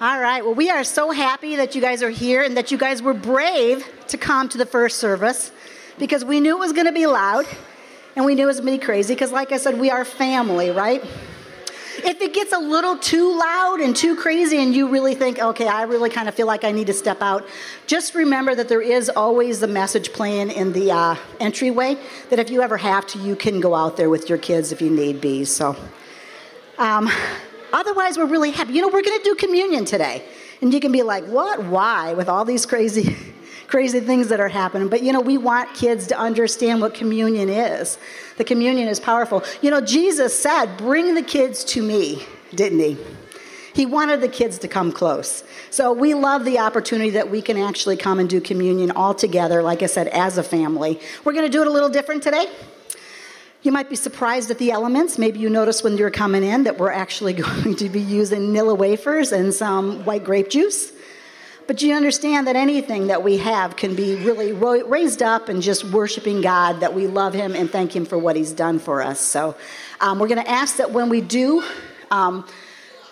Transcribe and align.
All 0.00 0.20
right. 0.20 0.44
Well, 0.44 0.54
we 0.54 0.70
are 0.70 0.84
so 0.84 1.10
happy 1.10 1.56
that 1.56 1.74
you 1.74 1.80
guys 1.80 2.04
are 2.04 2.10
here 2.10 2.44
and 2.44 2.56
that 2.56 2.70
you 2.70 2.78
guys 2.78 3.02
were 3.02 3.14
brave 3.14 3.84
to 4.06 4.16
come 4.16 4.48
to 4.50 4.56
the 4.56 4.64
first 4.64 5.00
service 5.00 5.50
because 5.98 6.24
we 6.24 6.38
knew 6.38 6.54
it 6.54 6.60
was 6.60 6.72
going 6.72 6.86
to 6.86 6.92
be 6.92 7.06
loud 7.06 7.46
and 8.14 8.24
we 8.24 8.36
knew 8.36 8.44
it 8.44 8.46
was 8.46 8.60
going 8.60 8.74
to 8.74 8.78
be 8.78 8.84
crazy 8.84 9.14
because, 9.14 9.32
like 9.32 9.50
I 9.50 9.56
said, 9.56 9.80
we 9.80 9.90
are 9.90 10.04
family, 10.04 10.70
right? 10.70 11.02
If 12.04 12.20
it 12.20 12.32
gets 12.32 12.52
a 12.52 12.60
little 12.60 12.96
too 12.96 13.36
loud 13.36 13.80
and 13.80 13.96
too 13.96 14.14
crazy 14.14 14.58
and 14.58 14.72
you 14.72 14.88
really 14.88 15.16
think, 15.16 15.40
okay, 15.40 15.66
I 15.66 15.82
really 15.82 16.10
kind 16.10 16.28
of 16.28 16.34
feel 16.36 16.46
like 16.46 16.62
I 16.62 16.70
need 16.70 16.86
to 16.86 16.94
step 16.94 17.20
out, 17.20 17.44
just 17.88 18.14
remember 18.14 18.54
that 18.54 18.68
there 18.68 18.80
is 18.80 19.08
always 19.08 19.58
the 19.58 19.66
message 19.66 20.12
playing 20.12 20.52
in 20.52 20.72
the 20.74 20.92
uh, 20.92 21.16
entryway 21.40 21.96
that 22.30 22.38
if 22.38 22.50
you 22.50 22.62
ever 22.62 22.76
have 22.76 23.04
to, 23.08 23.18
you 23.18 23.34
can 23.34 23.58
go 23.58 23.74
out 23.74 23.96
there 23.96 24.10
with 24.10 24.28
your 24.28 24.38
kids 24.38 24.70
if 24.70 24.80
you 24.80 24.90
need 24.90 25.20
be. 25.20 25.44
So, 25.44 25.74
um, 26.78 27.10
Otherwise, 27.72 28.16
we're 28.16 28.26
really 28.26 28.50
happy. 28.50 28.72
You 28.72 28.82
know, 28.82 28.88
we're 28.88 29.02
going 29.02 29.18
to 29.18 29.24
do 29.24 29.34
communion 29.34 29.84
today. 29.84 30.22
And 30.60 30.72
you 30.72 30.80
can 30.80 30.92
be 30.92 31.02
like, 31.02 31.24
what? 31.24 31.64
Why? 31.64 32.14
With 32.14 32.28
all 32.28 32.44
these 32.44 32.66
crazy, 32.66 33.16
crazy 33.66 34.00
things 34.00 34.28
that 34.28 34.40
are 34.40 34.48
happening. 34.48 34.88
But, 34.88 35.02
you 35.02 35.12
know, 35.12 35.20
we 35.20 35.38
want 35.38 35.72
kids 35.74 36.06
to 36.08 36.18
understand 36.18 36.80
what 36.80 36.94
communion 36.94 37.48
is. 37.48 37.98
The 38.36 38.44
communion 38.44 38.88
is 38.88 38.98
powerful. 38.98 39.42
You 39.62 39.70
know, 39.70 39.80
Jesus 39.80 40.38
said, 40.38 40.76
bring 40.76 41.14
the 41.14 41.22
kids 41.22 41.64
to 41.64 41.82
me, 41.82 42.24
didn't 42.54 42.80
he? 42.80 42.98
He 43.74 43.86
wanted 43.86 44.20
the 44.20 44.28
kids 44.28 44.58
to 44.58 44.68
come 44.68 44.90
close. 44.90 45.44
So 45.70 45.92
we 45.92 46.14
love 46.14 46.44
the 46.44 46.58
opportunity 46.58 47.10
that 47.10 47.30
we 47.30 47.40
can 47.40 47.56
actually 47.56 47.96
come 47.96 48.18
and 48.18 48.28
do 48.28 48.40
communion 48.40 48.90
all 48.90 49.14
together, 49.14 49.62
like 49.62 49.82
I 49.82 49.86
said, 49.86 50.08
as 50.08 50.36
a 50.36 50.42
family. 50.42 51.00
We're 51.24 51.32
going 51.32 51.44
to 51.44 51.52
do 51.52 51.60
it 51.60 51.68
a 51.68 51.70
little 51.70 51.88
different 51.88 52.24
today. 52.24 52.46
You 53.60 53.72
might 53.72 53.90
be 53.90 53.96
surprised 53.96 54.52
at 54.52 54.58
the 54.58 54.70
elements. 54.70 55.18
Maybe 55.18 55.40
you 55.40 55.50
noticed 55.50 55.82
when 55.82 55.96
you're 55.96 56.12
coming 56.12 56.44
in 56.44 56.62
that 56.62 56.78
we're 56.78 56.92
actually 56.92 57.32
going 57.34 57.74
to 57.76 57.88
be 57.88 58.00
using 58.00 58.52
Nilla 58.52 58.76
wafers 58.76 59.32
and 59.32 59.52
some 59.52 60.04
white 60.04 60.22
grape 60.22 60.48
juice. 60.48 60.92
But 61.66 61.82
you 61.82 61.94
understand 61.94 62.46
that 62.46 62.56
anything 62.56 63.08
that 63.08 63.22
we 63.22 63.36
have 63.38 63.76
can 63.76 63.94
be 63.94 64.14
really 64.14 64.52
raised 64.52 65.22
up 65.22 65.48
and 65.50 65.60
just 65.60 65.84
worshiping 65.84 66.40
God, 66.40 66.80
that 66.80 66.94
we 66.94 67.06
love 67.08 67.34
Him 67.34 67.54
and 67.54 67.68
thank 67.70 67.94
Him 67.94 68.06
for 68.06 68.16
what 68.16 68.36
He's 68.36 68.52
done 68.52 68.78
for 68.78 69.02
us. 69.02 69.20
So 69.20 69.56
um, 70.00 70.18
we're 70.18 70.28
going 70.28 70.42
to 70.42 70.50
ask 70.50 70.76
that 70.76 70.92
when 70.92 71.08
we 71.10 71.20
do 71.20 71.62
um, 72.10 72.46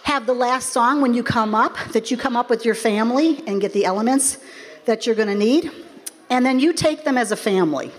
have 0.05 0.25
the 0.27 0.33
last 0.33 0.73
song, 0.73 1.03
when 1.03 1.13
you 1.13 1.23
come 1.23 1.55
up, 1.55 1.77
that 1.92 2.11
you 2.11 2.17
come 2.17 2.37
up 2.37 2.48
with 2.48 2.65
your 2.65 2.77
family 2.77 3.42
and 3.47 3.61
get 3.61 3.73
the 3.75 3.85
elements 3.85 4.39
that 4.87 5.07
you're 5.07 5.17
going 5.17 5.29
to 5.29 5.35
need. 5.35 5.70
And 6.31 6.47
then 6.47 6.61
you 6.61 6.73
take 6.73 7.05
them 7.05 7.19
as 7.19 7.33
a 7.33 7.37
family 7.37 7.91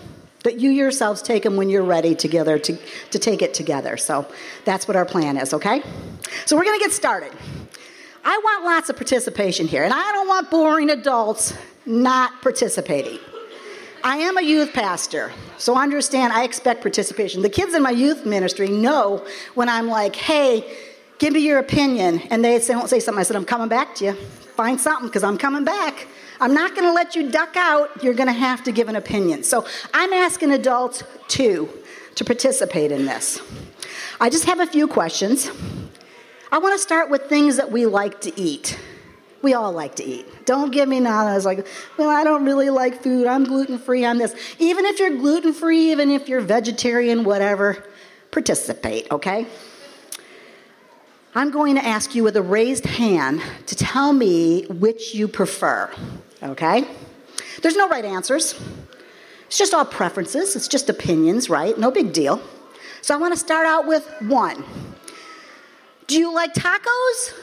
that 0.44 0.60
you 0.60 0.70
yourselves 0.70 1.20
take 1.20 1.42
them 1.42 1.56
when 1.56 1.68
you're 1.68 1.82
ready 1.82 2.14
together 2.14 2.58
to, 2.58 2.78
to 3.10 3.18
take 3.18 3.42
it 3.42 3.54
together. 3.54 3.96
So 3.96 4.26
that's 4.64 4.86
what 4.86 4.96
our 4.96 5.04
plan 5.04 5.36
is, 5.36 5.52
okay? 5.52 5.82
So 6.46 6.56
we're 6.56 6.64
to 6.78 6.84
get 6.84 6.92
started. 6.92 7.32
I 8.24 8.40
want 8.44 8.64
lots 8.64 8.88
of 8.90 8.96
participation 8.96 9.66
here, 9.66 9.84
and 9.84 9.92
I 9.92 10.12
don't 10.12 10.28
want 10.28 10.50
boring 10.50 10.90
adults 10.90 11.54
not 11.86 12.40
participating. 12.42 13.18
I 14.04 14.18
am 14.18 14.38
a 14.38 14.42
youth 14.42 14.72
pastor, 14.72 15.32
so 15.56 15.76
understand 15.76 16.32
I 16.32 16.44
expect 16.44 16.82
participation. 16.82 17.42
The 17.42 17.50
kids 17.50 17.74
in 17.74 17.82
my 17.82 17.90
youth 17.90 18.24
ministry 18.24 18.68
know 18.68 19.26
when 19.54 19.68
I'm 19.68 19.88
like, 19.88 20.14
hey, 20.14 20.64
give 21.18 21.32
me 21.32 21.40
your 21.40 21.58
opinion, 21.58 22.20
and 22.30 22.44
they 22.44 22.60
won't 22.68 22.90
say 22.90 23.00
something. 23.00 23.18
I 23.18 23.24
said, 23.24 23.34
I'm 23.34 23.44
coming 23.44 23.68
back 23.68 23.94
to 23.96 24.04
you. 24.04 24.12
Find 24.12 24.80
something, 24.80 25.08
because 25.08 25.24
I'm 25.24 25.38
coming 25.38 25.64
back. 25.64 26.06
I'm 26.40 26.54
not 26.54 26.74
going 26.74 26.84
to 26.84 26.92
let 26.92 27.16
you 27.16 27.30
duck 27.30 27.56
out. 27.56 28.02
You're 28.02 28.14
going 28.14 28.28
to 28.28 28.32
have 28.32 28.62
to 28.64 28.72
give 28.72 28.88
an 28.88 28.96
opinion. 28.96 29.42
So 29.42 29.66
I'm 29.92 30.12
asking 30.12 30.52
adults 30.52 31.02
too 31.26 31.68
to 32.14 32.24
participate 32.24 32.92
in 32.92 33.06
this. 33.06 33.40
I 34.20 34.30
just 34.30 34.44
have 34.44 34.60
a 34.60 34.66
few 34.66 34.88
questions. 34.88 35.50
I 36.50 36.58
want 36.58 36.74
to 36.74 36.78
start 36.78 37.10
with 37.10 37.22
things 37.22 37.56
that 37.56 37.70
we 37.70 37.86
like 37.86 38.20
to 38.22 38.40
eat. 38.40 38.78
We 39.42 39.54
all 39.54 39.70
like 39.72 39.96
to 39.96 40.04
eat. 40.04 40.46
Don't 40.46 40.72
give 40.72 40.88
me 40.88 40.98
none. 40.98 41.26
I 41.26 41.34
was 41.34 41.44
like, 41.44 41.66
well, 41.96 42.08
I 42.08 42.24
don't 42.24 42.44
really 42.44 42.70
like 42.70 43.02
food. 43.02 43.26
I'm 43.26 43.44
gluten 43.44 43.78
free 43.78 44.04
on 44.04 44.18
this. 44.18 44.34
Even 44.58 44.84
if 44.84 44.98
you're 44.98 45.16
gluten 45.16 45.52
free, 45.52 45.92
even 45.92 46.10
if 46.10 46.28
you're 46.28 46.40
vegetarian, 46.40 47.22
whatever, 47.22 47.84
participate, 48.30 49.10
okay? 49.12 49.46
I'm 51.34 51.50
going 51.50 51.76
to 51.76 51.84
ask 51.84 52.14
you 52.14 52.24
with 52.24 52.36
a 52.36 52.42
raised 52.42 52.86
hand 52.86 53.42
to 53.66 53.76
tell 53.76 54.12
me 54.12 54.64
which 54.66 55.14
you 55.14 55.28
prefer. 55.28 55.92
Okay? 56.42 56.86
There's 57.62 57.76
no 57.76 57.88
right 57.88 58.04
answers. 58.04 58.54
It's 59.46 59.58
just 59.58 59.72
all 59.72 59.84
preferences, 59.84 60.56
it's 60.56 60.68
just 60.68 60.90
opinions, 60.90 61.48
right? 61.48 61.76
No 61.78 61.90
big 61.90 62.12
deal. 62.12 62.40
So 63.00 63.14
I 63.14 63.18
want 63.18 63.32
to 63.32 63.38
start 63.38 63.66
out 63.66 63.86
with 63.86 64.06
one. 64.20 64.64
Do 66.06 66.18
you 66.18 66.32
like 66.32 66.52
tacos 66.54 67.34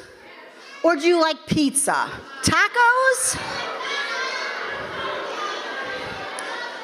or 0.84 0.96
do 0.96 1.08
you 1.08 1.20
like 1.20 1.38
pizza? 1.48 2.10
Tacos? 2.44 3.40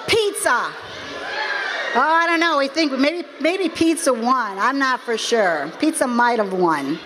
Pizza. 0.07 0.71
Oh, 1.93 1.99
I 1.99 2.25
don't 2.25 2.39
know. 2.39 2.57
We 2.57 2.67
think 2.67 2.97
maybe 2.97 3.27
maybe 3.39 3.69
pizza 3.69 4.13
won. 4.13 4.57
I'm 4.57 4.79
not 4.79 5.01
for 5.01 5.17
sure. 5.17 5.71
Pizza 5.79 6.07
might 6.07 6.39
have 6.39 6.53
won. 6.53 6.97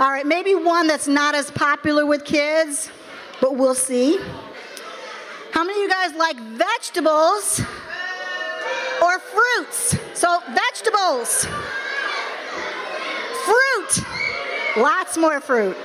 All 0.00 0.10
right, 0.10 0.26
maybe 0.26 0.54
one 0.54 0.86
that's 0.86 1.08
not 1.08 1.34
as 1.34 1.50
popular 1.50 2.04
with 2.04 2.24
kids 2.24 2.90
but 3.40 3.56
we'll 3.56 3.74
see. 3.74 4.18
How 5.52 5.64
many 5.64 5.82
of 5.82 5.82
you 5.82 5.88
guys 5.88 6.14
like 6.14 6.36
vegetables 6.36 7.60
or 9.02 9.18
fruits? 9.18 9.96
So, 10.14 10.40
vegetables, 10.52 11.46
fruit, 13.44 14.04
lots 14.76 15.16
more 15.16 15.40
fruit. 15.40 15.76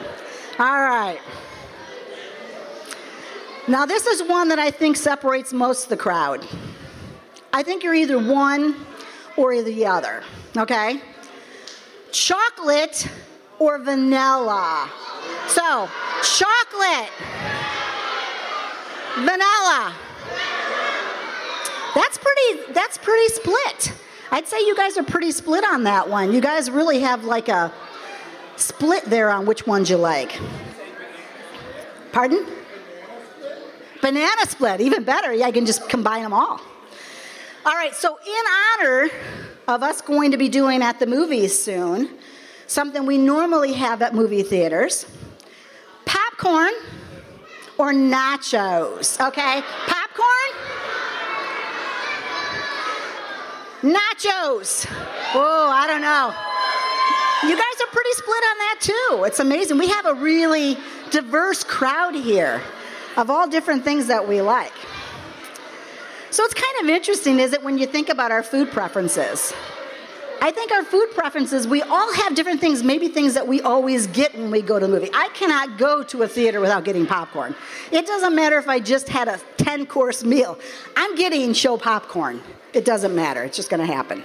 All 0.59 0.81
right. 0.81 1.19
Now, 3.67 3.85
this 3.85 4.07
is 4.07 4.23
one 4.28 4.50
that 4.50 4.59
I 4.59 4.72
think 4.72 4.97
separates 4.97 5.53
most 5.53 5.84
of 5.84 5.90
the 5.90 5.97
crowd. 5.97 6.45
I 7.53 7.63
think 7.63 7.84
you're 7.84 7.94
either 7.94 8.17
one 8.17 8.75
or 9.38 9.61
the 9.61 9.85
other, 9.85 10.23
okay? 10.57 11.01
Chocolate 12.11 13.07
or 13.61 13.77
vanilla. 13.77 14.89
So, 15.45 15.88
chocolate, 16.23 17.11
vanilla. 19.19 19.94
That's 21.94 22.17
pretty 22.17 22.73
that's 22.73 22.97
pretty 22.97 23.27
split. 23.27 23.94
I'd 24.31 24.47
say 24.47 24.66
you 24.66 24.75
guys 24.75 24.97
are 24.97 25.03
pretty 25.03 25.31
split 25.31 25.63
on 25.63 25.83
that 25.83 26.09
one. 26.09 26.33
You 26.33 26.41
guys 26.41 26.72
really 26.72 27.01
have 27.01 27.25
like 27.25 27.49
a 27.49 27.72
split 28.55 29.05
there 29.05 29.29
on 29.29 29.45
which 29.45 29.67
ones 29.67 29.91
you 29.91 29.97
like. 29.97 30.39
Pardon? 32.13 32.43
Banana 34.01 34.47
split, 34.47 34.81
even 34.81 35.03
better. 35.03 35.31
Yeah, 35.33 35.45
I 35.45 35.51
can 35.51 35.67
just 35.67 35.88
combine 35.88 36.23
them 36.23 36.33
all. 36.33 36.59
All 37.63 37.73
right, 37.73 37.93
so 37.93 38.17
in 38.25 38.45
honor 38.79 39.11
of 39.67 39.83
us 39.83 40.01
going 40.01 40.31
to 40.31 40.38
be 40.38 40.49
doing 40.49 40.81
at 40.81 40.97
the 40.97 41.05
movies 41.05 41.61
soon, 41.61 42.09
something 42.71 43.05
we 43.05 43.17
normally 43.17 43.73
have 43.73 44.01
at 44.01 44.15
movie 44.15 44.43
theaters, 44.43 45.05
popcorn 46.05 46.71
or 47.77 47.91
nachos, 47.91 49.19
okay? 49.27 49.61
Popcorn? 49.87 50.51
Nachos. 53.81 54.87
Oh, 55.33 55.69
I 55.73 55.85
don't 55.87 56.01
know. 56.01 56.33
You 57.43 57.55
guys 57.55 57.81
are 57.81 57.91
pretty 57.91 58.11
split 58.13 58.43
on 58.43 58.57
that 58.57 58.77
too. 58.79 59.23
It's 59.25 59.39
amazing. 59.39 59.77
We 59.77 59.87
have 59.89 60.05
a 60.05 60.13
really 60.13 60.77
diverse 61.09 61.63
crowd 61.63 62.15
here 62.15 62.61
of 63.17 63.29
all 63.29 63.49
different 63.49 63.83
things 63.83 64.07
that 64.07 64.25
we 64.25 64.41
like. 64.41 64.73
So 66.29 66.43
it's 66.45 66.53
kind 66.53 66.83
of 66.83 66.89
interesting, 66.89 67.39
is 67.39 67.51
it, 67.51 67.61
when 67.61 67.77
you 67.77 67.85
think 67.85 68.07
about 68.07 68.31
our 68.31 68.43
food 68.43 68.71
preferences? 68.71 69.53
I 70.44 70.50
think 70.50 70.72
our 70.72 70.84
food 70.84 71.12
preferences, 71.13 71.68
we 71.68 71.84
all 71.84 72.12
have 72.16 72.34
different 72.34 72.59
things, 72.59 72.81
maybe 72.81 73.09
things 73.09 73.35
that 73.35 73.47
we 73.47 73.62
always 73.62 74.07
get 74.07 74.34
when 74.34 74.50
we 74.50 74.63
go 74.63 74.79
to 74.79 74.85
a 74.85 74.90
movie. 74.90 75.12
I 75.13 75.29
cannot 75.35 75.78
go 75.78 76.02
to 76.06 76.23
a 76.23 76.28
theater 76.28 76.59
without 76.59 76.84
getting 76.84 77.05
popcorn. 77.05 77.55
It 77.91 78.08
doesn't 78.08 78.34
matter 78.34 78.58
if 78.58 78.67
I 78.67 78.79
just 78.79 79.08
had 79.08 79.28
a 79.28 79.40
10 79.58 79.85
course 79.85 80.23
meal, 80.23 80.58
I'm 80.97 81.16
getting 81.16 81.53
show 81.53 81.78
popcorn. 81.78 82.41
It 82.73 82.85
doesn't 82.85 83.14
matter, 83.14 83.43
it's 83.43 83.55
just 83.55 83.70
going 83.70 83.85
to 83.85 83.93
happen. 83.93 84.23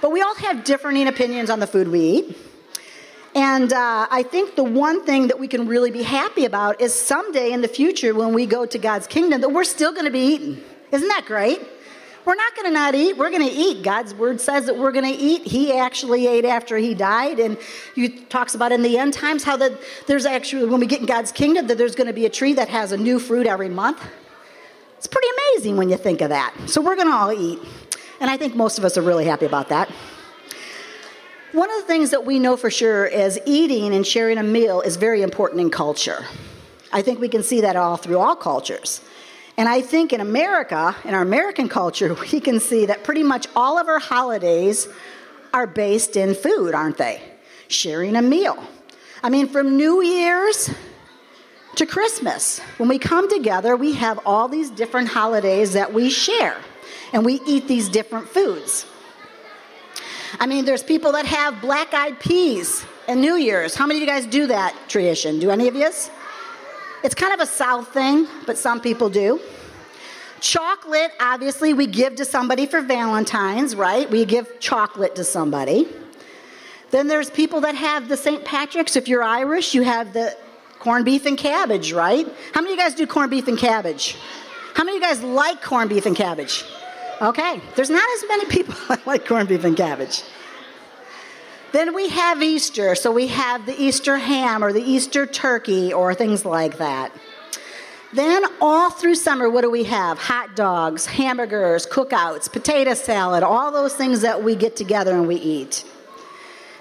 But 0.00 0.12
we 0.12 0.22
all 0.22 0.36
have 0.36 0.62
differing 0.62 1.08
opinions 1.08 1.50
on 1.50 1.58
the 1.58 1.66
food 1.66 1.88
we 1.88 2.00
eat. 2.00 2.38
And 3.34 3.72
uh, 3.72 4.06
I 4.10 4.22
think 4.22 4.54
the 4.54 4.64
one 4.64 5.04
thing 5.04 5.26
that 5.26 5.40
we 5.40 5.48
can 5.48 5.66
really 5.66 5.90
be 5.90 6.02
happy 6.04 6.44
about 6.44 6.80
is 6.80 6.94
someday 6.94 7.50
in 7.50 7.62
the 7.62 7.68
future 7.68 8.14
when 8.14 8.32
we 8.32 8.46
go 8.46 8.64
to 8.64 8.78
God's 8.78 9.08
kingdom 9.08 9.40
that 9.40 9.48
we're 9.48 9.64
still 9.64 9.90
going 9.90 10.04
to 10.04 10.10
be 10.10 10.20
eating. 10.20 10.62
Isn't 10.92 11.08
that 11.08 11.24
great? 11.26 11.60
We're 12.24 12.36
not 12.36 12.54
going 12.54 12.66
to 12.66 12.72
not 12.72 12.94
eat. 12.94 13.16
We're 13.16 13.30
going 13.30 13.48
to 13.48 13.54
eat. 13.54 13.82
God's 13.82 14.14
word 14.14 14.40
says 14.40 14.66
that 14.66 14.76
we're 14.76 14.92
going 14.92 15.12
to 15.12 15.20
eat. 15.20 15.42
He 15.42 15.72
actually 15.72 16.28
ate 16.28 16.44
after 16.44 16.76
he 16.76 16.94
died, 16.94 17.40
and 17.40 17.58
he 17.94 18.08
talks 18.08 18.54
about 18.54 18.70
in 18.70 18.82
the 18.82 18.96
end 18.96 19.12
times 19.12 19.42
how 19.42 19.56
that 19.56 19.72
there's 20.06 20.24
actually 20.24 20.66
when 20.66 20.78
we 20.78 20.86
get 20.86 21.00
in 21.00 21.06
God's 21.06 21.32
kingdom 21.32 21.66
that 21.66 21.78
there's 21.78 21.96
going 21.96 22.06
to 22.06 22.12
be 22.12 22.24
a 22.24 22.30
tree 22.30 22.52
that 22.54 22.68
has 22.68 22.92
a 22.92 22.96
new 22.96 23.18
fruit 23.18 23.46
every 23.46 23.68
month. 23.68 24.00
It's 24.98 25.08
pretty 25.08 25.26
amazing 25.36 25.76
when 25.76 25.88
you 25.88 25.96
think 25.96 26.20
of 26.20 26.28
that. 26.28 26.54
So 26.66 26.80
we're 26.80 26.94
going 26.94 27.08
to 27.08 27.14
all 27.14 27.32
eat, 27.32 27.58
and 28.20 28.30
I 28.30 28.36
think 28.36 28.54
most 28.54 28.78
of 28.78 28.84
us 28.84 28.96
are 28.96 29.02
really 29.02 29.24
happy 29.24 29.46
about 29.46 29.68
that. 29.70 29.90
One 31.50 31.70
of 31.70 31.80
the 31.80 31.86
things 31.86 32.10
that 32.10 32.24
we 32.24 32.38
know 32.38 32.56
for 32.56 32.70
sure 32.70 33.04
is 33.04 33.38
eating 33.44 33.92
and 33.94 34.06
sharing 34.06 34.38
a 34.38 34.42
meal 34.44 34.80
is 34.80 34.96
very 34.96 35.22
important 35.22 35.60
in 35.60 35.70
culture. 35.70 36.24
I 36.92 37.02
think 37.02 37.20
we 37.20 37.28
can 37.28 37.42
see 37.42 37.62
that 37.62 37.74
all 37.74 37.96
through 37.96 38.18
all 38.18 38.36
cultures. 38.36 39.00
And 39.56 39.68
I 39.68 39.80
think 39.80 40.12
in 40.12 40.20
America, 40.20 40.96
in 41.04 41.14
our 41.14 41.22
American 41.22 41.68
culture, 41.68 42.14
we 42.32 42.40
can 42.40 42.60
see 42.60 42.86
that 42.86 43.04
pretty 43.04 43.22
much 43.22 43.46
all 43.54 43.78
of 43.78 43.88
our 43.88 43.98
holidays 43.98 44.88
are 45.52 45.66
based 45.66 46.16
in 46.16 46.34
food, 46.34 46.74
aren't 46.74 46.98
they? 46.98 47.22
Sharing 47.68 48.16
a 48.16 48.22
meal. 48.22 48.62
I 49.22 49.30
mean, 49.30 49.48
from 49.48 49.76
New 49.76 50.02
Year's 50.02 50.70
to 51.76 51.86
Christmas, 51.86 52.58
when 52.78 52.88
we 52.88 52.98
come 52.98 53.28
together, 53.30 53.76
we 53.76 53.92
have 53.94 54.20
all 54.26 54.48
these 54.48 54.70
different 54.70 55.08
holidays 55.08 55.74
that 55.74 55.92
we 55.92 56.10
share, 56.10 56.56
and 57.12 57.24
we 57.24 57.40
eat 57.46 57.68
these 57.68 57.88
different 57.88 58.28
foods. 58.28 58.86
I 60.40 60.46
mean, 60.46 60.64
there's 60.64 60.82
people 60.82 61.12
that 61.12 61.26
have 61.26 61.60
black 61.60 61.94
eyed 61.94 62.18
peas 62.18 62.84
and 63.06 63.20
New 63.20 63.36
Year's. 63.36 63.74
How 63.74 63.86
many 63.86 63.98
of 63.98 64.00
you 64.00 64.06
guys 64.06 64.26
do 64.26 64.46
that 64.48 64.74
tradition? 64.88 65.38
Do 65.38 65.50
any 65.50 65.68
of 65.68 65.74
you? 65.74 65.90
It's 67.04 67.14
kind 67.14 67.34
of 67.34 67.40
a 67.40 67.46
South 67.46 67.88
thing, 67.88 68.28
but 68.46 68.56
some 68.56 68.80
people 68.80 69.08
do. 69.10 69.40
Chocolate, 70.40 71.12
obviously, 71.20 71.72
we 71.72 71.86
give 71.86 72.16
to 72.16 72.24
somebody 72.24 72.66
for 72.66 72.80
Valentine's, 72.80 73.74
right? 73.74 74.10
We 74.10 74.24
give 74.24 74.60
chocolate 74.60 75.16
to 75.16 75.24
somebody. 75.24 75.88
Then 76.90 77.08
there's 77.08 77.30
people 77.30 77.60
that 77.62 77.74
have 77.74 78.08
the 78.08 78.16
St. 78.16 78.44
Patrick's. 78.44 78.96
If 78.96 79.08
you're 79.08 79.22
Irish, 79.22 79.74
you 79.74 79.82
have 79.82 80.12
the 80.12 80.36
corned 80.78 81.04
beef 81.04 81.26
and 81.26 81.38
cabbage, 81.38 81.92
right? 81.92 82.26
How 82.52 82.60
many 82.60 82.74
of 82.74 82.78
you 82.78 82.84
guys 82.84 82.94
do 82.94 83.06
corned 83.06 83.30
beef 83.30 83.48
and 83.48 83.56
cabbage? 83.56 84.16
How 84.74 84.84
many 84.84 84.96
of 84.96 85.02
you 85.02 85.08
guys 85.08 85.22
like 85.22 85.62
corned 85.62 85.90
beef 85.90 86.06
and 86.06 86.16
cabbage? 86.16 86.64
Okay, 87.20 87.60
there's 87.76 87.90
not 87.90 88.02
as 88.14 88.24
many 88.28 88.46
people 88.46 88.74
that 88.88 89.06
like 89.06 89.26
corned 89.26 89.48
beef 89.48 89.64
and 89.64 89.76
cabbage. 89.76 90.22
Then 91.72 91.94
we 91.94 92.10
have 92.10 92.42
Easter, 92.42 92.94
so 92.94 93.10
we 93.10 93.28
have 93.28 93.64
the 93.64 93.80
Easter 93.82 94.18
ham 94.18 94.62
or 94.62 94.72
the 94.72 94.82
Easter 94.82 95.26
turkey 95.26 95.92
or 95.92 96.14
things 96.14 96.44
like 96.44 96.78
that. 96.78 97.12
Then, 98.12 98.44
all 98.60 98.90
through 98.90 99.14
summer, 99.14 99.48
what 99.48 99.62
do 99.62 99.70
we 99.70 99.84
have? 99.84 100.18
Hot 100.18 100.54
dogs, 100.54 101.06
hamburgers, 101.06 101.86
cookouts, 101.86 102.52
potato 102.52 102.92
salad, 102.92 103.42
all 103.42 103.72
those 103.72 103.94
things 103.94 104.20
that 104.20 104.44
we 104.44 104.54
get 104.54 104.76
together 104.76 105.12
and 105.12 105.26
we 105.26 105.36
eat. 105.36 105.84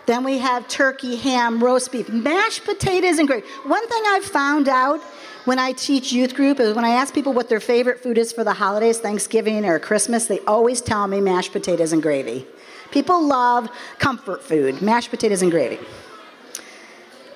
Then 0.07 0.25
we 0.25 0.39
have 0.39 0.67
turkey, 0.67 1.15
ham, 1.15 1.63
roast 1.63 1.93
beef, 1.93 2.09
mashed 2.09 2.65
potatoes, 2.65 3.17
and 3.17 3.29
gravy. 3.29 3.47
One 3.63 3.87
thing 3.87 4.03
I've 4.07 4.25
found 4.25 4.67
out 4.67 4.99
when 5.45 5.57
I 5.57 5.71
teach 5.71 6.11
youth 6.11 6.35
group 6.35 6.59
is 6.59 6.75
when 6.75 6.83
I 6.83 6.89
ask 6.89 7.13
people 7.13 7.31
what 7.31 7.47
their 7.47 7.61
favorite 7.61 8.01
food 8.01 8.17
is 8.17 8.33
for 8.33 8.43
the 8.43 8.53
holidays, 8.53 8.99
Thanksgiving 8.99 9.63
or 9.63 9.79
Christmas, 9.79 10.25
they 10.25 10.39
always 10.41 10.81
tell 10.81 11.07
me 11.07 11.21
mashed 11.21 11.53
potatoes 11.53 11.93
and 11.93 12.01
gravy. 12.01 12.45
People 12.91 13.25
love 13.25 13.69
comfort 13.99 14.43
food, 14.43 14.81
mashed 14.81 15.09
potatoes 15.09 15.41
and 15.41 15.51
gravy. 15.51 15.79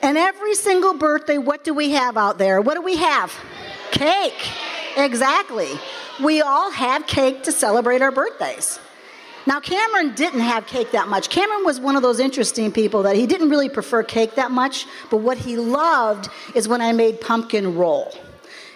And 0.01 0.17
every 0.17 0.53
single 0.53 0.93
birthday, 0.93 1.37
what 1.37 1.63
do 1.63 1.73
we 1.73 1.91
have 1.91 2.17
out 2.17 2.37
there? 2.37 2.61
What 2.61 2.75
do 2.75 2.81
we 2.81 2.97
have? 2.97 3.33
Cake. 3.91 4.49
Exactly. 4.97 5.69
We 6.23 6.41
all 6.41 6.71
have 6.71 7.07
cake 7.07 7.43
to 7.43 7.51
celebrate 7.51 8.01
our 8.01 8.11
birthdays. 8.11 8.79
Now, 9.47 9.59
Cameron 9.59 10.15
didn't 10.15 10.39
have 10.39 10.65
cake 10.65 10.91
that 10.91 11.07
much. 11.07 11.29
Cameron 11.29 11.65
was 11.65 11.79
one 11.79 11.95
of 11.95 12.01
those 12.01 12.19
interesting 12.19 12.71
people 12.71 13.03
that 13.03 13.15
he 13.15 13.27
didn't 13.27 13.49
really 13.49 13.69
prefer 13.69 14.01
cake 14.01 14.35
that 14.35 14.51
much, 14.51 14.87
but 15.11 15.17
what 15.17 15.37
he 15.37 15.55
loved 15.55 16.29
is 16.55 16.67
when 16.67 16.81
I 16.81 16.93
made 16.93 17.21
pumpkin 17.21 17.75
roll. 17.75 18.13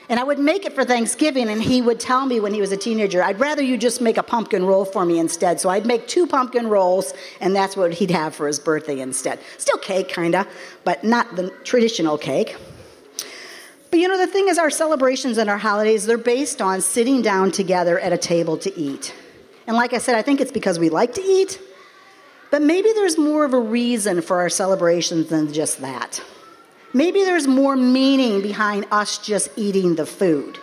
And 0.09 0.19
I 0.19 0.23
would 0.23 0.39
make 0.39 0.65
it 0.65 0.73
for 0.73 0.83
Thanksgiving, 0.83 1.49
and 1.49 1.61
he 1.61 1.83
would 1.83 1.99
tell 1.99 2.25
me 2.25 2.39
when 2.39 2.51
he 2.51 2.59
was 2.59 2.71
a 2.71 2.77
teenager, 2.77 3.23
I'd 3.23 3.39
rather 3.39 3.61
you 3.61 3.77
just 3.77 4.01
make 4.01 4.17
a 4.17 4.23
pumpkin 4.23 4.65
roll 4.65 4.83
for 4.83 5.05
me 5.05 5.19
instead. 5.19 5.59
So 5.59 5.69
I'd 5.69 5.85
make 5.85 6.07
two 6.07 6.25
pumpkin 6.25 6.67
rolls, 6.67 7.13
and 7.39 7.55
that's 7.55 7.77
what 7.77 7.93
he'd 7.93 8.09
have 8.09 8.33
for 8.33 8.47
his 8.47 8.59
birthday 8.59 9.01
instead. 9.01 9.39
Still 9.59 9.77
cake, 9.77 10.09
kind 10.09 10.33
of, 10.33 10.47
but 10.83 11.03
not 11.03 11.35
the 11.35 11.51
traditional 11.63 12.17
cake. 12.17 12.57
But 13.91 13.99
you 13.99 14.07
know, 14.07 14.17
the 14.17 14.25
thing 14.25 14.47
is, 14.47 14.57
our 14.57 14.71
celebrations 14.71 15.37
and 15.37 15.47
our 15.47 15.59
holidays, 15.59 16.07
they're 16.07 16.17
based 16.17 16.59
on 16.59 16.81
sitting 16.81 17.21
down 17.21 17.51
together 17.51 17.99
at 17.99 18.11
a 18.11 18.17
table 18.17 18.57
to 18.57 18.79
eat. 18.79 19.13
And 19.67 19.77
like 19.77 19.93
I 19.93 19.99
said, 19.99 20.15
I 20.15 20.23
think 20.23 20.41
it's 20.41 20.51
because 20.51 20.79
we 20.79 20.89
like 20.89 21.13
to 21.15 21.21
eat, 21.21 21.61
but 22.49 22.63
maybe 22.63 22.91
there's 22.93 23.19
more 23.19 23.45
of 23.45 23.53
a 23.53 23.59
reason 23.59 24.21
for 24.21 24.39
our 24.39 24.49
celebrations 24.49 25.29
than 25.29 25.53
just 25.53 25.81
that. 25.81 26.23
Maybe 26.93 27.23
there's 27.23 27.47
more 27.47 27.75
meaning 27.75 28.41
behind 28.41 28.87
us 28.91 29.19
just 29.19 29.49
eating 29.55 29.95
the 29.95 30.05
food. 30.05 30.57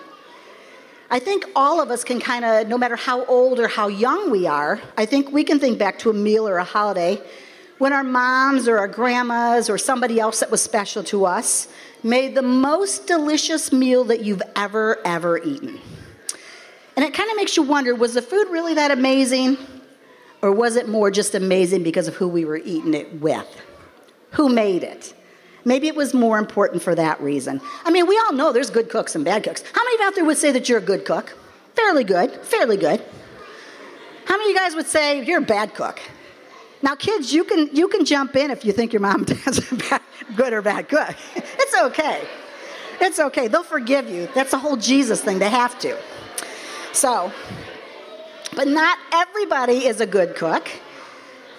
I 1.08 1.20
think 1.20 1.44
all 1.54 1.80
of 1.80 1.90
us 1.90 2.02
can 2.02 2.18
kind 2.18 2.44
of, 2.44 2.66
no 2.66 2.76
matter 2.76 2.96
how 2.96 3.24
old 3.26 3.60
or 3.60 3.68
how 3.68 3.86
young 3.86 4.30
we 4.30 4.46
are, 4.46 4.80
I 4.96 5.06
think 5.06 5.30
we 5.30 5.44
can 5.44 5.60
think 5.60 5.78
back 5.78 6.00
to 6.00 6.10
a 6.10 6.12
meal 6.12 6.48
or 6.48 6.58
a 6.58 6.64
holiday 6.64 7.22
when 7.78 7.92
our 7.92 8.02
moms 8.02 8.66
or 8.66 8.78
our 8.78 8.88
grandmas 8.88 9.70
or 9.70 9.78
somebody 9.78 10.18
else 10.18 10.40
that 10.40 10.50
was 10.50 10.60
special 10.62 11.04
to 11.04 11.26
us 11.26 11.68
made 12.02 12.34
the 12.34 12.42
most 12.42 13.06
delicious 13.06 13.72
meal 13.72 14.04
that 14.04 14.24
you've 14.24 14.42
ever, 14.56 14.98
ever 15.04 15.38
eaten. 15.38 15.78
And 16.96 17.04
it 17.04 17.14
kind 17.14 17.30
of 17.30 17.36
makes 17.36 17.56
you 17.56 17.62
wonder 17.62 17.94
was 17.94 18.14
the 18.14 18.22
food 18.22 18.48
really 18.48 18.74
that 18.74 18.90
amazing? 18.90 19.58
Or 20.42 20.50
was 20.50 20.76
it 20.76 20.88
more 20.88 21.10
just 21.10 21.34
amazing 21.34 21.82
because 21.82 22.08
of 22.08 22.14
who 22.16 22.28
we 22.28 22.44
were 22.44 22.58
eating 22.58 22.94
it 22.94 23.20
with? 23.20 23.48
Who 24.32 24.48
made 24.48 24.82
it? 24.82 25.14
Maybe 25.66 25.88
it 25.88 25.96
was 25.96 26.14
more 26.14 26.38
important 26.38 26.80
for 26.80 26.94
that 26.94 27.20
reason. 27.20 27.60
I 27.84 27.90
mean, 27.90 28.06
we 28.06 28.16
all 28.18 28.32
know 28.32 28.52
there's 28.52 28.70
good 28.70 28.88
cooks 28.88 29.16
and 29.16 29.24
bad 29.24 29.42
cooks. 29.42 29.64
How 29.72 29.82
many 29.82 30.04
out 30.04 30.14
there 30.14 30.24
would 30.24 30.38
say 30.38 30.52
that 30.52 30.68
you're 30.68 30.78
a 30.78 30.80
good 30.92 31.04
cook? 31.04 31.36
Fairly 31.74 32.04
good, 32.04 32.30
fairly 32.42 32.76
good. 32.76 33.02
How 34.26 34.38
many 34.38 34.50
of 34.50 34.54
you 34.54 34.56
guys 34.56 34.76
would 34.76 34.86
say 34.86 35.24
you're 35.24 35.40
a 35.40 35.44
bad 35.44 35.74
cook? 35.74 36.00
Now, 36.82 36.94
kids, 36.94 37.32
you 37.32 37.42
can, 37.42 37.68
you 37.72 37.88
can 37.88 38.04
jump 38.04 38.36
in 38.36 38.52
if 38.52 38.64
you 38.64 38.72
think 38.72 38.92
your 38.92 39.02
mom 39.02 39.24
dad's 39.24 39.72
a 39.72 39.74
bad, 39.74 40.02
good 40.36 40.52
or 40.52 40.62
bad 40.62 40.88
cook. 40.88 41.16
It's 41.58 41.74
okay. 41.76 42.22
It's 43.00 43.18
okay. 43.18 43.48
They'll 43.48 43.64
forgive 43.64 44.08
you. 44.08 44.28
That's 44.34 44.52
the 44.52 44.58
whole 44.58 44.76
Jesus 44.76 45.20
thing. 45.20 45.40
They 45.40 45.50
have 45.50 45.76
to. 45.80 45.98
So, 46.92 47.32
but 48.54 48.68
not 48.68 48.98
everybody 49.12 49.86
is 49.86 50.00
a 50.00 50.06
good 50.06 50.36
cook. 50.36 50.68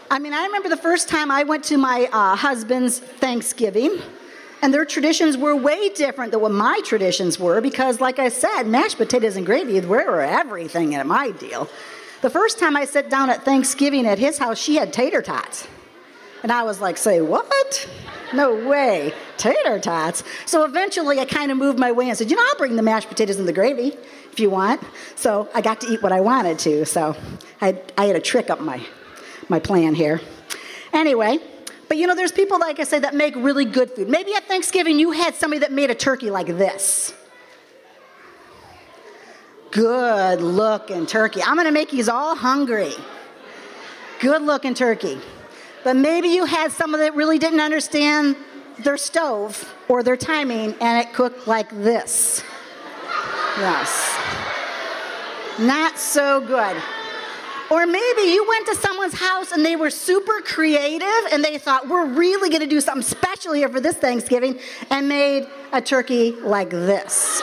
I 0.10 0.20
mean, 0.20 0.34
I 0.34 0.46
remember 0.46 0.70
the 0.70 0.78
first 0.78 1.10
time 1.10 1.30
I 1.30 1.44
went 1.44 1.66
to 1.66 1.78
my 1.78 2.10
uh, 2.14 2.36
husband's 2.36 3.00
Thanksgiving, 3.00 4.00
and 4.62 4.74
their 4.74 4.86
traditions 4.86 5.38
were 5.38 5.56
way 5.56 5.90
different 5.90 6.32
than 6.32 6.42
what 6.42 6.52
my 6.52 6.80
traditions 6.86 7.38
were 7.38 7.60
because, 7.60 8.00
like 8.00 8.18
I 8.18 8.30
said, 8.30 8.64
mashed 8.64 8.98
potatoes 8.98 9.36
and 9.36 9.46
gravy 9.46 9.80
were 9.82 10.22
everything 10.22 10.94
in 10.94 11.08
my 11.08 11.32
deal. 11.32 11.70
The 12.22 12.30
first 12.30 12.58
time 12.58 12.76
I 12.76 12.86
sat 12.86 13.10
down 13.10 13.30
at 13.30 13.44
Thanksgiving 13.44 14.08
at 14.08 14.18
his 14.18 14.38
house, 14.38 14.58
she 14.58 14.76
had 14.76 14.94
tater 14.94 15.22
tots. 15.22 15.68
And 16.42 16.52
I 16.52 16.64
was 16.64 16.80
like, 16.80 16.98
say, 16.98 17.22
what? 17.22 17.90
No 18.34 18.68
way. 18.68 19.14
Tater 19.38 19.80
tots. 19.80 20.24
So 20.46 20.64
eventually 20.64 21.20
I 21.20 21.26
kind 21.26 21.52
of 21.52 21.58
moved 21.58 21.78
my 21.78 21.92
way 21.92 22.10
and 22.10 22.18
said, 22.18 22.30
you 22.30 22.38
know, 22.38 22.44
I'll 22.50 22.58
bring 22.58 22.76
the 22.76 22.82
mashed 22.82 23.10
potatoes 23.10 23.38
and 23.38 23.48
the 23.48 23.54
gravy 23.54 23.98
if 24.32 24.40
you 24.40 24.50
want. 24.50 24.82
So 25.16 25.50
I 25.54 25.62
got 25.62 25.82
to 25.82 25.88
eat 25.88 26.02
what 26.02 26.12
I 26.12 26.22
wanted 26.22 26.60
to. 26.60 26.86
So 26.86 27.16
I, 27.62 27.80
I 27.98 28.06
had 28.06 28.16
a 28.16 28.22
trick 28.22 28.50
up 28.50 28.60
my, 28.60 28.82
my 29.50 29.60
plan 29.60 29.96
here. 29.96 30.22
Anyway, 30.94 31.40
but 31.88 31.98
you 31.98 32.08
know, 32.08 32.16
there's 32.16 32.32
people, 32.32 32.60
like 32.60 32.80
I 32.80 32.84
say, 32.84 33.00
that 33.00 33.16
make 33.16 33.36
really 33.36 33.66
good 33.66 33.92
food. 33.92 34.10
Maybe 34.10 34.34
at 34.34 34.46
Thanksgiving 34.46 35.00
you 35.00 35.12
had 35.12 35.36
somebody 35.36 35.60
that 35.60 35.72
made 35.72 35.90
a 35.90 35.96
turkey 35.96 36.30
like 36.30 36.48
this 36.48 37.14
good 39.72 40.42
looking 40.42 41.06
turkey. 41.06 41.42
I'm 41.44 41.56
to 41.58 41.72
make 41.72 41.94
you 41.94 42.04
all 42.12 42.36
hungry. 42.36 42.94
Good 44.20 44.42
looking 44.42 44.74
turkey. 44.74 45.20
But 45.84 45.96
maybe 45.96 46.30
you 46.30 46.46
had 46.46 46.72
someone 46.72 47.00
that 47.02 47.16
really 47.16 47.38
didn't 47.38 47.60
understand 47.60 48.36
their 48.80 48.98
stove 48.98 49.76
or 49.88 50.04
their 50.04 50.18
timing 50.18 50.74
and 50.82 51.06
it 51.06 51.14
cooked 51.14 51.48
like 51.48 51.70
this. 51.70 52.44
Yes. 53.58 54.18
Not 55.60 55.98
so 55.98 56.42
good. 56.42 56.76
Or 57.70 57.86
maybe 57.86 58.22
you 58.22 58.48
went 58.48 58.66
to 58.68 58.76
someone's 58.76 59.16
house 59.16 59.52
and 59.52 59.66
they 59.66 59.76
were 59.76 59.90
super 59.90 60.42
creative 60.42 61.08
and 61.32 61.44
they 61.44 61.58
thought, 61.58 61.88
we're 61.90 62.06
really 62.06 62.50
going 62.50 62.62
to 62.62 62.68
do 62.68 62.80
something 62.80 63.04
special 63.04 63.54
here 63.54 63.68
for 63.68 63.82
this 63.82 63.98
Thanksgiving 63.98 64.60
and 64.90 65.10
made 65.10 65.48
a 65.74 65.82
turkey 65.82 66.32
like 66.32 66.70
this 66.70 67.42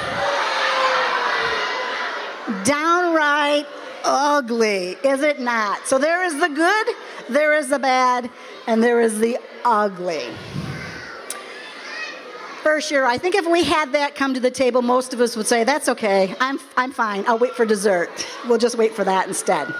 downright 2.65 3.67
ugly, 4.05 4.97
is 5.03 5.23
it 5.23 5.41
not? 5.41 5.87
So 5.87 5.99
there 5.99 6.23
is 6.25 6.39
the 6.39 6.49
good, 6.49 6.89
there 7.29 7.55
is 7.55 7.69
the 7.69 7.79
bad, 7.79 8.31
and 8.67 8.83
there 8.83 9.01
is 9.01 9.19
the 9.19 9.39
ugly. 9.65 10.25
First 12.63 12.91
year, 12.91 13.05
I 13.05 13.19
think 13.19 13.35
if 13.35 13.47
we 13.47 13.65
had 13.65 13.93
that 13.93 14.15
come 14.15 14.35
to 14.35 14.41
the 14.41 14.51
table, 14.51 14.83
most 14.83 15.13
of 15.13 15.21
us 15.21 15.37
would 15.37 15.47
say, 15.47 15.65
That's 15.65 15.89
okay, 15.89 16.35
I'm, 16.41 16.59
I'm 16.77 16.93
fine, 16.93 17.25
I'll 17.27 17.39
wait 17.39 17.53
for 17.53 17.65
dessert. 17.65 18.27
We'll 18.47 18.59
just 18.59 18.77
wait 18.77 18.93
for 18.93 19.05
that 19.05 19.27
instead. 19.29 19.73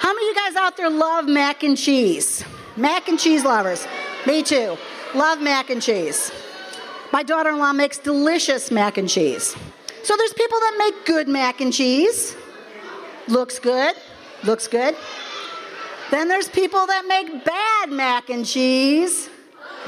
How 0.00 0.14
many 0.14 0.30
of 0.30 0.34
you 0.34 0.42
guys 0.42 0.56
out 0.56 0.78
there 0.78 0.88
love 0.88 1.28
mac 1.28 1.62
and 1.62 1.76
cheese? 1.76 2.42
Mac 2.74 3.08
and 3.08 3.18
cheese 3.18 3.44
lovers. 3.44 3.86
Me 4.26 4.42
too. 4.42 4.78
Love 5.14 5.42
mac 5.42 5.68
and 5.68 5.82
cheese. 5.82 6.32
My 7.12 7.22
daughter 7.22 7.50
in 7.50 7.58
law 7.58 7.74
makes 7.74 7.98
delicious 7.98 8.70
mac 8.70 8.96
and 8.96 9.06
cheese. 9.06 9.54
So 10.02 10.16
there's 10.16 10.32
people 10.32 10.58
that 10.58 10.76
make 10.78 11.04
good 11.04 11.28
mac 11.28 11.60
and 11.60 11.70
cheese. 11.70 12.34
Looks 13.28 13.58
good. 13.58 13.94
Looks 14.42 14.68
good. 14.68 14.96
Then 16.10 16.28
there's 16.28 16.48
people 16.48 16.86
that 16.86 17.04
make 17.06 17.44
bad 17.44 17.90
mac 17.90 18.30
and 18.30 18.46
cheese. 18.46 19.28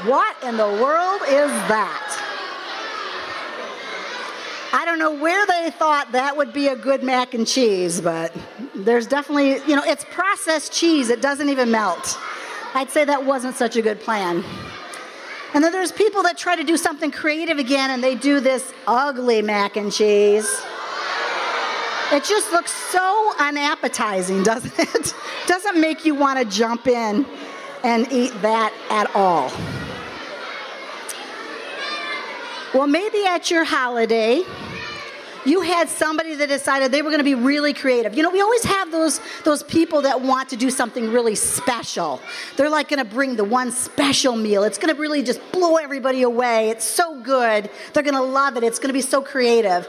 What 0.05 0.35
in 0.43 0.57
the 0.57 0.67
world 0.67 1.21
is 1.23 1.49
that? 1.69 2.22
I 4.75 4.85
don't 4.85 4.97
know 4.97 5.13
where 5.13 5.45
they 5.45 5.69
thought 5.69 6.11
that 6.13 6.35
would 6.35 6.51
be 6.51 6.67
a 6.67 6.75
good 6.75 7.03
mac 7.03 7.35
and 7.35 7.45
cheese, 7.45 8.01
but 8.01 8.35
there's 8.73 9.05
definitely, 9.05 9.59
you 9.69 9.75
know, 9.75 9.83
it's 9.85 10.03
processed 10.05 10.73
cheese. 10.73 11.11
It 11.11 11.21
doesn't 11.21 11.47
even 11.47 11.69
melt. 11.69 12.17
I'd 12.73 12.89
say 12.89 13.05
that 13.05 13.23
wasn't 13.23 13.55
such 13.55 13.75
a 13.75 13.83
good 13.83 13.99
plan. 13.99 14.43
And 15.53 15.63
then 15.63 15.71
there's 15.71 15.91
people 15.91 16.23
that 16.23 16.39
try 16.39 16.55
to 16.55 16.63
do 16.63 16.75
something 16.75 17.11
creative 17.11 17.59
again 17.59 17.91
and 17.91 18.03
they 18.03 18.15
do 18.15 18.39
this 18.39 18.73
ugly 18.87 19.43
mac 19.43 19.77
and 19.77 19.91
cheese. 19.91 20.49
It 22.11 22.23
just 22.23 22.51
looks 22.51 22.71
so 22.71 23.31
unappetizing, 23.39 24.41
doesn't 24.51 24.73
it? 24.79 25.13
doesn't 25.45 25.79
make 25.79 26.03
you 26.03 26.15
want 26.15 26.39
to 26.39 26.45
jump 26.45 26.87
in 26.87 27.27
and 27.83 28.11
eat 28.11 28.33
that 28.41 28.73
at 28.89 29.15
all. 29.15 29.51
Well, 32.73 32.87
maybe 32.87 33.23
at 33.27 33.51
your 33.51 33.63
holiday, 33.63 34.41
you 35.45 35.61
had 35.61 35.89
somebody 35.89 36.33
that 36.35 36.49
decided 36.49 36.91
they 36.91 37.03
were 37.03 37.11
going 37.11 37.19
to 37.19 37.23
be 37.23 37.35
really 37.35 37.73
creative. 37.73 38.15
You 38.15 38.23
know, 38.23 38.31
we 38.31 38.41
always 38.41 38.63
have 38.63 38.91
those 38.91 39.21
those 39.43 39.61
people 39.61 40.01
that 40.01 40.21
want 40.21 40.49
to 40.49 40.55
do 40.55 40.71
something 40.71 41.11
really 41.11 41.35
special. 41.35 42.19
They're 42.57 42.71
like 42.71 42.89
going 42.89 42.97
to 42.97 43.05
bring 43.05 43.35
the 43.35 43.43
one 43.43 43.71
special 43.71 44.35
meal. 44.35 44.63
It's 44.63 44.79
going 44.79 44.93
to 44.93 44.99
really 44.99 45.21
just 45.21 45.39
blow 45.51 45.75
everybody 45.75 46.23
away. 46.23 46.69
It's 46.69 46.85
so 46.85 47.21
good. 47.21 47.69
They're 47.93 48.01
going 48.03 48.15
to 48.15 48.21
love 48.21 48.57
it. 48.57 48.63
It's 48.63 48.79
going 48.79 48.89
to 48.89 48.93
be 48.93 49.01
so 49.01 49.21
creative. 49.21 49.87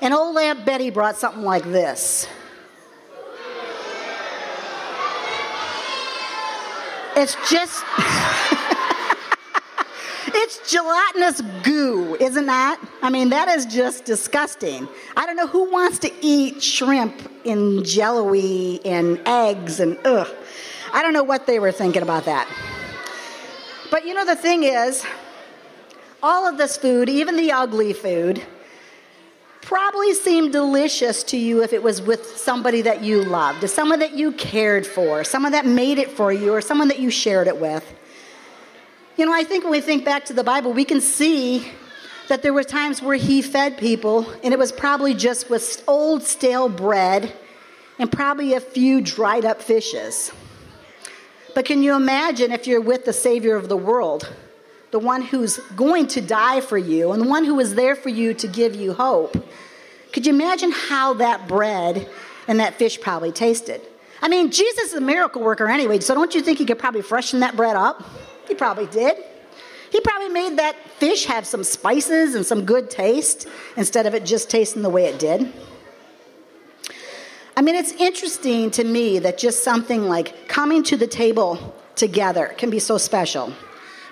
And 0.00 0.14
old 0.14 0.38
Aunt 0.38 0.64
Betty 0.64 0.90
brought 0.90 1.16
something 1.16 1.42
like 1.42 1.64
this. 1.64 2.28
It's 7.16 7.36
just. 7.50 7.84
it's 10.34 10.70
gelatinous 10.70 11.40
goo, 11.62 12.16
isn't 12.16 12.46
that? 12.46 12.80
I 13.02 13.10
mean, 13.10 13.30
that 13.30 13.48
is 13.48 13.66
just 13.66 14.04
disgusting. 14.04 14.88
I 15.16 15.26
don't 15.26 15.36
know 15.36 15.46
who 15.46 15.70
wants 15.70 15.98
to 16.00 16.12
eat 16.20 16.62
shrimp 16.62 17.30
in 17.44 17.84
jello-y 17.84 18.80
and 18.84 19.20
eggs 19.26 19.80
and 19.80 19.98
ugh. 20.04 20.28
I 20.92 21.02
don't 21.02 21.12
know 21.12 21.24
what 21.24 21.46
they 21.46 21.58
were 21.58 21.72
thinking 21.72 22.02
about 22.02 22.24
that. 22.24 22.48
But 23.90 24.06
you 24.06 24.14
know, 24.14 24.24
the 24.24 24.36
thing 24.36 24.64
is, 24.64 25.04
all 26.22 26.48
of 26.48 26.58
this 26.58 26.76
food, 26.76 27.08
even 27.08 27.36
the 27.36 27.52
ugly 27.52 27.92
food, 27.92 28.42
probably 29.60 30.14
seemed 30.14 30.52
delicious 30.52 31.22
to 31.24 31.36
you 31.36 31.62
if 31.62 31.72
it 31.72 31.82
was 31.82 32.02
with 32.02 32.36
somebody 32.36 32.82
that 32.82 33.02
you 33.02 33.22
loved, 33.22 33.68
someone 33.68 33.98
that 33.98 34.14
you 34.14 34.32
cared 34.32 34.86
for, 34.86 35.24
someone 35.24 35.52
that 35.52 35.64
made 35.64 35.98
it 35.98 36.10
for 36.10 36.32
you, 36.32 36.52
or 36.52 36.60
someone 36.60 36.88
that 36.88 36.98
you 36.98 37.10
shared 37.10 37.46
it 37.46 37.58
with. 37.58 37.84
You 39.16 39.24
know, 39.26 39.32
I 39.32 39.44
think 39.44 39.62
when 39.62 39.70
we 39.70 39.80
think 39.80 40.04
back 40.04 40.24
to 40.24 40.32
the 40.32 40.42
Bible, 40.42 40.72
we 40.72 40.84
can 40.84 41.00
see 41.00 41.68
that 42.26 42.42
there 42.42 42.52
were 42.52 42.64
times 42.64 43.00
where 43.00 43.14
he 43.16 43.42
fed 43.42 43.78
people, 43.78 44.28
and 44.42 44.52
it 44.52 44.58
was 44.58 44.72
probably 44.72 45.14
just 45.14 45.48
with 45.48 45.84
old 45.86 46.24
stale 46.24 46.68
bread 46.68 47.32
and 48.00 48.10
probably 48.10 48.54
a 48.54 48.60
few 48.60 49.00
dried 49.00 49.44
up 49.44 49.62
fishes. 49.62 50.32
But 51.54 51.64
can 51.64 51.84
you 51.84 51.94
imagine 51.94 52.50
if 52.50 52.66
you're 52.66 52.80
with 52.80 53.04
the 53.04 53.12
Savior 53.12 53.54
of 53.54 53.68
the 53.68 53.76
world, 53.76 54.32
the 54.90 54.98
one 54.98 55.22
who's 55.22 55.58
going 55.76 56.08
to 56.08 56.20
die 56.20 56.60
for 56.60 56.76
you, 56.76 57.12
and 57.12 57.22
the 57.22 57.28
one 57.28 57.44
who 57.44 57.60
is 57.60 57.76
there 57.76 57.94
for 57.94 58.08
you 58.08 58.34
to 58.34 58.48
give 58.48 58.74
you 58.74 58.94
hope? 58.94 59.36
Could 60.12 60.26
you 60.26 60.32
imagine 60.32 60.72
how 60.72 61.14
that 61.14 61.46
bread 61.46 62.08
and 62.48 62.58
that 62.58 62.74
fish 62.74 63.00
probably 63.00 63.30
tasted? 63.30 63.80
I 64.20 64.26
mean, 64.26 64.50
Jesus 64.50 64.86
is 64.86 64.94
a 64.94 65.00
miracle 65.00 65.40
worker 65.40 65.68
anyway, 65.68 66.00
so 66.00 66.14
don't 66.14 66.34
you 66.34 66.40
think 66.40 66.58
he 66.58 66.64
could 66.64 66.80
probably 66.80 67.02
freshen 67.02 67.40
that 67.40 67.54
bread 67.54 67.76
up? 67.76 68.02
He 68.48 68.54
probably 68.54 68.86
did. 68.86 69.16
He 69.90 70.00
probably 70.00 70.28
made 70.28 70.58
that 70.58 70.76
fish 70.98 71.26
have 71.26 71.46
some 71.46 71.62
spices 71.62 72.34
and 72.34 72.44
some 72.44 72.64
good 72.64 72.90
taste 72.90 73.46
instead 73.76 74.06
of 74.06 74.14
it 74.14 74.24
just 74.24 74.50
tasting 74.50 74.82
the 74.82 74.90
way 74.90 75.04
it 75.06 75.18
did. 75.18 75.52
I 77.56 77.62
mean, 77.62 77.76
it's 77.76 77.92
interesting 77.92 78.72
to 78.72 78.82
me 78.82 79.20
that 79.20 79.38
just 79.38 79.62
something 79.62 80.08
like 80.08 80.48
coming 80.48 80.82
to 80.84 80.96
the 80.96 81.06
table 81.06 81.74
together 81.94 82.52
can 82.58 82.70
be 82.70 82.80
so 82.80 82.98
special. 82.98 83.52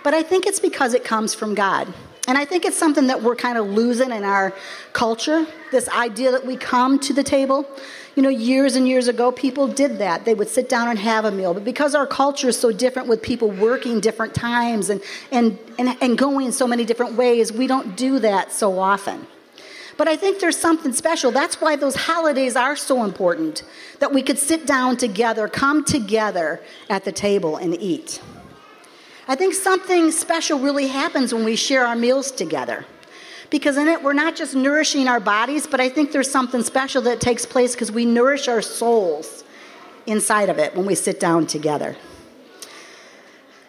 But 0.04 0.14
I 0.14 0.22
think 0.22 0.46
it's 0.46 0.60
because 0.60 0.94
it 0.94 1.04
comes 1.04 1.34
from 1.34 1.54
God. 1.54 1.92
And 2.28 2.38
I 2.38 2.44
think 2.44 2.64
it's 2.64 2.78
something 2.78 3.08
that 3.08 3.22
we're 3.22 3.34
kind 3.34 3.58
of 3.58 3.66
losing 3.66 4.12
in 4.12 4.22
our 4.22 4.54
culture 4.92 5.44
this 5.72 5.88
idea 5.88 6.30
that 6.30 6.46
we 6.46 6.56
come 6.56 7.00
to 7.00 7.12
the 7.12 7.24
table. 7.24 7.66
You 8.14 8.22
know, 8.22 8.28
years 8.28 8.76
and 8.76 8.86
years 8.86 9.08
ago, 9.08 9.32
people 9.32 9.66
did 9.66 9.98
that. 9.98 10.26
They 10.26 10.34
would 10.34 10.48
sit 10.48 10.68
down 10.68 10.88
and 10.88 10.98
have 10.98 11.24
a 11.24 11.30
meal. 11.30 11.54
But 11.54 11.64
because 11.64 11.94
our 11.94 12.06
culture 12.06 12.48
is 12.48 12.60
so 12.60 12.70
different 12.70 13.08
with 13.08 13.22
people 13.22 13.50
working 13.50 14.00
different 14.00 14.34
times 14.34 14.90
and, 14.90 15.00
and, 15.30 15.58
and, 15.78 15.96
and 16.00 16.18
going 16.18 16.52
so 16.52 16.66
many 16.66 16.84
different 16.84 17.14
ways, 17.14 17.52
we 17.52 17.66
don't 17.66 17.96
do 17.96 18.18
that 18.18 18.52
so 18.52 18.78
often. 18.78 19.26
But 19.96 20.08
I 20.08 20.16
think 20.16 20.40
there's 20.40 20.58
something 20.58 20.92
special. 20.92 21.30
That's 21.30 21.60
why 21.60 21.76
those 21.76 21.96
holidays 21.96 22.56
are 22.56 22.76
so 22.76 23.04
important 23.04 23.62
that 23.98 24.12
we 24.12 24.22
could 24.22 24.38
sit 24.38 24.66
down 24.66 24.96
together, 24.96 25.48
come 25.48 25.84
together 25.84 26.60
at 26.90 27.04
the 27.04 27.12
table 27.12 27.56
and 27.56 27.74
eat. 27.80 28.20
I 29.28 29.36
think 29.36 29.54
something 29.54 30.10
special 30.10 30.58
really 30.58 30.88
happens 30.88 31.32
when 31.32 31.44
we 31.44 31.56
share 31.56 31.86
our 31.86 31.96
meals 31.96 32.30
together. 32.30 32.84
Because 33.52 33.76
in 33.76 33.86
it, 33.86 34.02
we're 34.02 34.14
not 34.14 34.34
just 34.34 34.54
nourishing 34.54 35.08
our 35.08 35.20
bodies, 35.20 35.66
but 35.66 35.78
I 35.78 35.90
think 35.90 36.10
there's 36.10 36.30
something 36.30 36.62
special 36.62 37.02
that 37.02 37.20
takes 37.20 37.44
place 37.44 37.74
because 37.74 37.92
we 37.92 38.06
nourish 38.06 38.48
our 38.48 38.62
souls 38.62 39.44
inside 40.06 40.48
of 40.48 40.58
it 40.58 40.74
when 40.74 40.86
we 40.86 40.94
sit 40.94 41.20
down 41.20 41.46
together. 41.46 41.94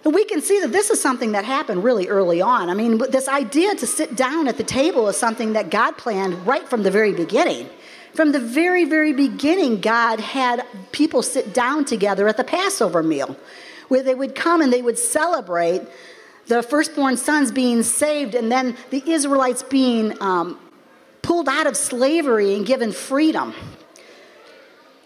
And 0.06 0.16
we 0.16 0.24
can 0.24 0.42
see 0.42 0.62
that 0.62 0.72
this 0.72 0.90
is 0.90 1.02
something 1.02 1.34
that 1.34 1.44
happened 1.44 1.84
really 1.84 2.08
early 2.08 2.40
on. 2.40 2.70
I 2.70 2.76
mean, 2.76 2.98
this 2.98 3.28
idea 3.28 3.76
to 3.76 3.86
sit 3.86 4.16
down 4.16 4.48
at 4.48 4.56
the 4.56 4.64
table 4.64 5.10
is 5.10 5.18
something 5.18 5.52
that 5.52 5.70
God 5.70 5.98
planned 5.98 6.48
right 6.48 6.66
from 6.66 6.84
the 6.84 6.92
very 6.92 7.12
beginning. 7.12 7.70
From 8.14 8.32
the 8.32 8.40
very, 8.40 8.86
very 8.86 9.12
beginning, 9.12 9.82
God 9.82 10.22
had 10.22 10.66
people 10.94 11.22
sit 11.22 11.54
down 11.54 11.84
together 11.84 12.30
at 12.30 12.38
the 12.38 12.46
Passover 12.46 13.04
meal 13.04 13.36
where 13.90 14.02
they 14.02 14.16
would 14.16 14.34
come 14.34 14.62
and 14.62 14.72
they 14.72 14.82
would 14.82 14.98
celebrate 14.98 15.82
the 16.48 16.62
firstborn 16.62 17.18
sons 17.18 17.52
being 17.52 17.84
saved 17.84 18.36
and 18.36 18.52
then 18.52 18.76
the 18.90 19.04
Israelites 19.10 19.64
being 19.64 20.22
um, 20.22 20.60
pulled 21.22 21.48
out 21.48 21.68
of 21.68 21.78
slavery 21.78 22.56
and 22.56 22.66
given 22.66 22.92
freedom. 22.92 23.54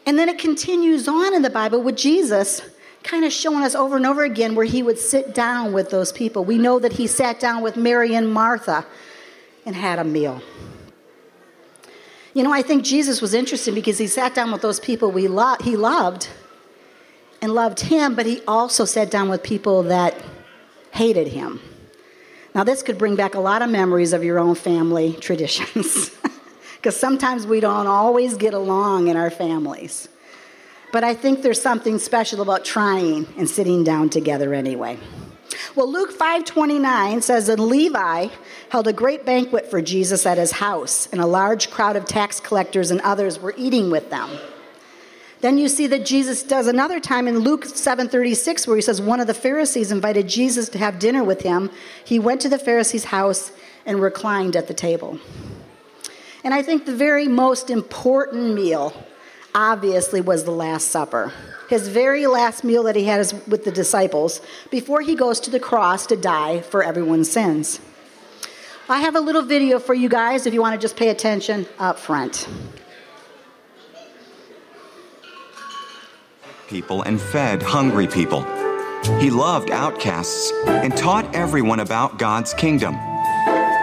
And 0.05 0.17
then 0.17 0.29
it 0.29 0.39
continues 0.39 1.07
on 1.07 1.33
in 1.33 1.41
the 1.41 1.49
Bible 1.49 1.81
with 1.81 1.97
Jesus 1.97 2.61
kind 3.03 3.23
of 3.23 3.31
showing 3.31 3.63
us 3.63 3.75
over 3.75 3.95
and 3.95 4.05
over 4.05 4.23
again 4.23 4.55
where 4.55 4.65
he 4.65 4.83
would 4.83 4.99
sit 4.99 5.33
down 5.33 5.73
with 5.73 5.89
those 5.89 6.11
people. 6.11 6.43
We 6.43 6.57
know 6.57 6.79
that 6.79 6.93
he 6.93 7.07
sat 7.07 7.39
down 7.39 7.61
with 7.61 7.77
Mary 7.77 8.15
and 8.15 8.31
Martha 8.31 8.85
and 9.65 9.75
had 9.75 9.99
a 9.99 10.03
meal. 10.03 10.41
You 12.33 12.43
know, 12.43 12.53
I 12.53 12.61
think 12.61 12.83
Jesus 12.83 13.21
was 13.21 13.33
interesting 13.33 13.73
because 13.73 13.97
he 13.97 14.07
sat 14.07 14.35
down 14.35 14.51
with 14.51 14.61
those 14.61 14.79
people 14.79 15.11
we 15.11 15.27
lo- 15.27 15.55
he 15.61 15.75
loved 15.75 16.29
and 17.41 17.53
loved 17.53 17.79
him, 17.79 18.15
but 18.15 18.25
he 18.25 18.41
also 18.47 18.85
sat 18.85 19.09
down 19.09 19.29
with 19.29 19.43
people 19.43 19.83
that 19.83 20.15
hated 20.97 21.27
him. 21.27 21.61
Now, 22.55 22.63
this 22.63 22.81
could 22.81 22.97
bring 22.97 23.15
back 23.15 23.35
a 23.35 23.39
lot 23.39 23.61
of 23.61 23.69
memories 23.69 24.13
of 24.13 24.23
your 24.23 24.39
own 24.39 24.55
family 24.55 25.13
traditions, 25.21 26.11
because 26.75 26.99
sometimes 26.99 27.45
we 27.45 27.59
don't 27.59 27.87
always 27.87 28.35
get 28.35 28.55
along 28.55 29.07
in 29.07 29.15
our 29.15 29.29
families. 29.29 30.09
But 30.91 31.03
I 31.03 31.13
think 31.13 31.43
there's 31.43 31.61
something 31.61 31.99
special 31.99 32.41
about 32.41 32.65
trying 32.65 33.27
and 33.37 33.47
sitting 33.47 33.83
down 33.83 34.09
together 34.09 34.53
anyway. 34.53 34.97
Well, 35.75 35.91
Luke 35.91 36.17
5:29 36.17 37.21
says 37.21 37.45
that 37.47 37.59
Levi 37.59 38.29
held 38.69 38.87
a 38.87 38.93
great 38.93 39.23
banquet 39.23 39.69
for 39.69 39.79
Jesus 39.79 40.25
at 40.25 40.39
his 40.39 40.53
house, 40.53 41.07
and 41.11 41.21
a 41.21 41.27
large 41.27 41.69
crowd 41.69 41.95
of 41.95 42.05
tax 42.05 42.39
collectors 42.39 42.89
and 42.89 42.99
others 43.01 43.39
were 43.39 43.53
eating 43.55 43.91
with 43.91 44.09
them. 44.09 44.29
Then 45.41 45.57
you 45.57 45.67
see 45.67 45.85
that 45.87 46.05
Jesus 46.05 46.41
does 46.41 46.67
another 46.67 46.99
time 46.99 47.27
in 47.27 47.39
Luke 47.39 47.65
7:36 47.65 48.65
where 48.65 48.75
he 48.75 48.81
says 48.81 49.01
one 49.01 49.19
of 49.19 49.27
the 49.27 49.33
Pharisees 49.33 49.91
invited 49.91 50.27
Jesus 50.27 50.67
to 50.69 50.79
have 50.79 50.97
dinner 50.97 51.23
with 51.23 51.41
him. 51.41 51.69
He 52.03 52.17
went 52.17 52.41
to 52.41 52.49
the 52.49 52.57
Pharisee's 52.57 53.05
house 53.05 53.51
and 53.85 54.01
reclined 54.01 54.55
at 54.55 54.67
the 54.67 54.73
table. 54.73 55.19
And 56.43 56.53
I 56.53 56.63
think 56.63 56.85
the 56.85 56.95
very 56.95 57.27
most 57.27 57.69
important 57.69 58.53
meal 58.53 58.93
obviously 59.53 60.21
was 60.21 60.43
the 60.43 60.51
last 60.51 60.89
supper. 60.89 61.33
His 61.69 61.87
very 61.87 62.25
last 62.27 62.63
meal 62.63 62.83
that 62.83 62.95
he 62.95 63.05
had 63.05 63.19
with 63.47 63.65
the 63.65 63.71
disciples 63.71 64.41
before 64.71 65.01
he 65.01 65.15
goes 65.15 65.39
to 65.41 65.51
the 65.51 65.59
cross 65.59 66.07
to 66.07 66.15
die 66.15 66.61
for 66.61 66.83
everyone's 66.83 67.29
sins. 67.29 67.79
I 68.89 69.01
have 69.01 69.15
a 69.15 69.19
little 69.19 69.41
video 69.41 69.79
for 69.79 69.93
you 69.93 70.07
guys 70.07 70.45
if 70.45 70.53
you 70.53 70.61
want 70.61 70.73
to 70.75 70.79
just 70.79 70.95
pay 70.95 71.09
attention 71.09 71.67
up 71.77 71.99
front. 71.99 72.47
People 76.67 77.03
and 77.03 77.19
fed 77.19 77.61
hungry 77.63 78.07
people. 78.07 78.41
He 79.19 79.29
loved 79.29 79.71
outcasts 79.71 80.51
and 80.67 80.95
taught 80.95 81.33
everyone 81.33 81.79
about 81.79 82.19
God's 82.19 82.53
kingdom. 82.53 82.93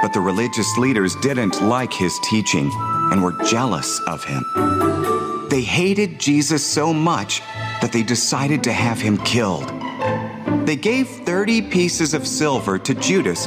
But 0.02 0.12
the 0.12 0.20
religious 0.20 0.76
leaders 0.76 1.16
didn't 1.16 1.62
like 1.62 1.92
his 1.92 2.18
teaching 2.24 2.70
and 3.10 3.22
were 3.22 3.32
jealous 3.44 4.00
of 4.06 4.22
him. 4.24 4.44
They 5.48 5.62
hated 5.62 6.18
Jesus 6.18 6.64
so 6.64 6.92
much 6.92 7.40
that 7.80 7.90
they 7.92 8.02
decided 8.02 8.62
to 8.64 8.72
have 8.72 9.00
him 9.00 9.18
killed. 9.18 9.72
They 10.66 10.76
gave 10.76 11.08
30 11.08 11.62
pieces 11.62 12.12
of 12.12 12.26
silver 12.26 12.78
to 12.78 12.94
Judas, 12.94 13.46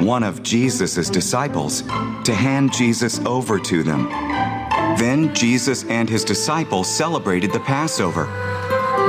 one 0.00 0.22
of 0.22 0.42
Jesus' 0.42 1.08
disciples, 1.08 1.82
to 1.82 2.34
hand 2.34 2.72
Jesus 2.72 3.18
over 3.20 3.58
to 3.60 3.82
them. 3.82 4.08
Then 4.98 5.34
Jesus 5.34 5.84
and 5.84 6.08
his 6.08 6.24
disciples 6.24 6.88
celebrated 6.88 7.52
the 7.52 7.60
Passover. 7.60 8.26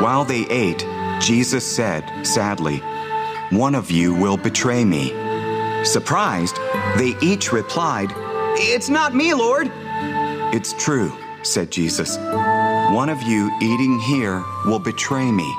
While 0.02 0.26
they 0.26 0.46
ate, 0.50 0.86
Jesus 1.22 1.66
said, 1.66 2.26
sadly, 2.26 2.78
One 3.50 3.76
of 3.76 3.90
you 3.90 4.14
will 4.14 4.38
betray 4.38 4.84
me. 4.84 5.14
Surprised, 5.86 6.58
they 6.98 7.16
each 7.22 7.52
replied, 7.52 8.12
It's 8.58 8.90
not 8.90 9.16
me, 9.16 9.34
Lord. 9.34 9.72
It's 10.54 10.74
true, 10.74 11.12
said 11.44 11.72
Jesus. 11.72 12.18
One 12.18 13.10
of 13.10 13.22
you 13.24 13.52
eating 13.62 14.00
here 14.00 14.44
will 14.66 14.80
betray 14.80 15.32
me. 15.32 15.52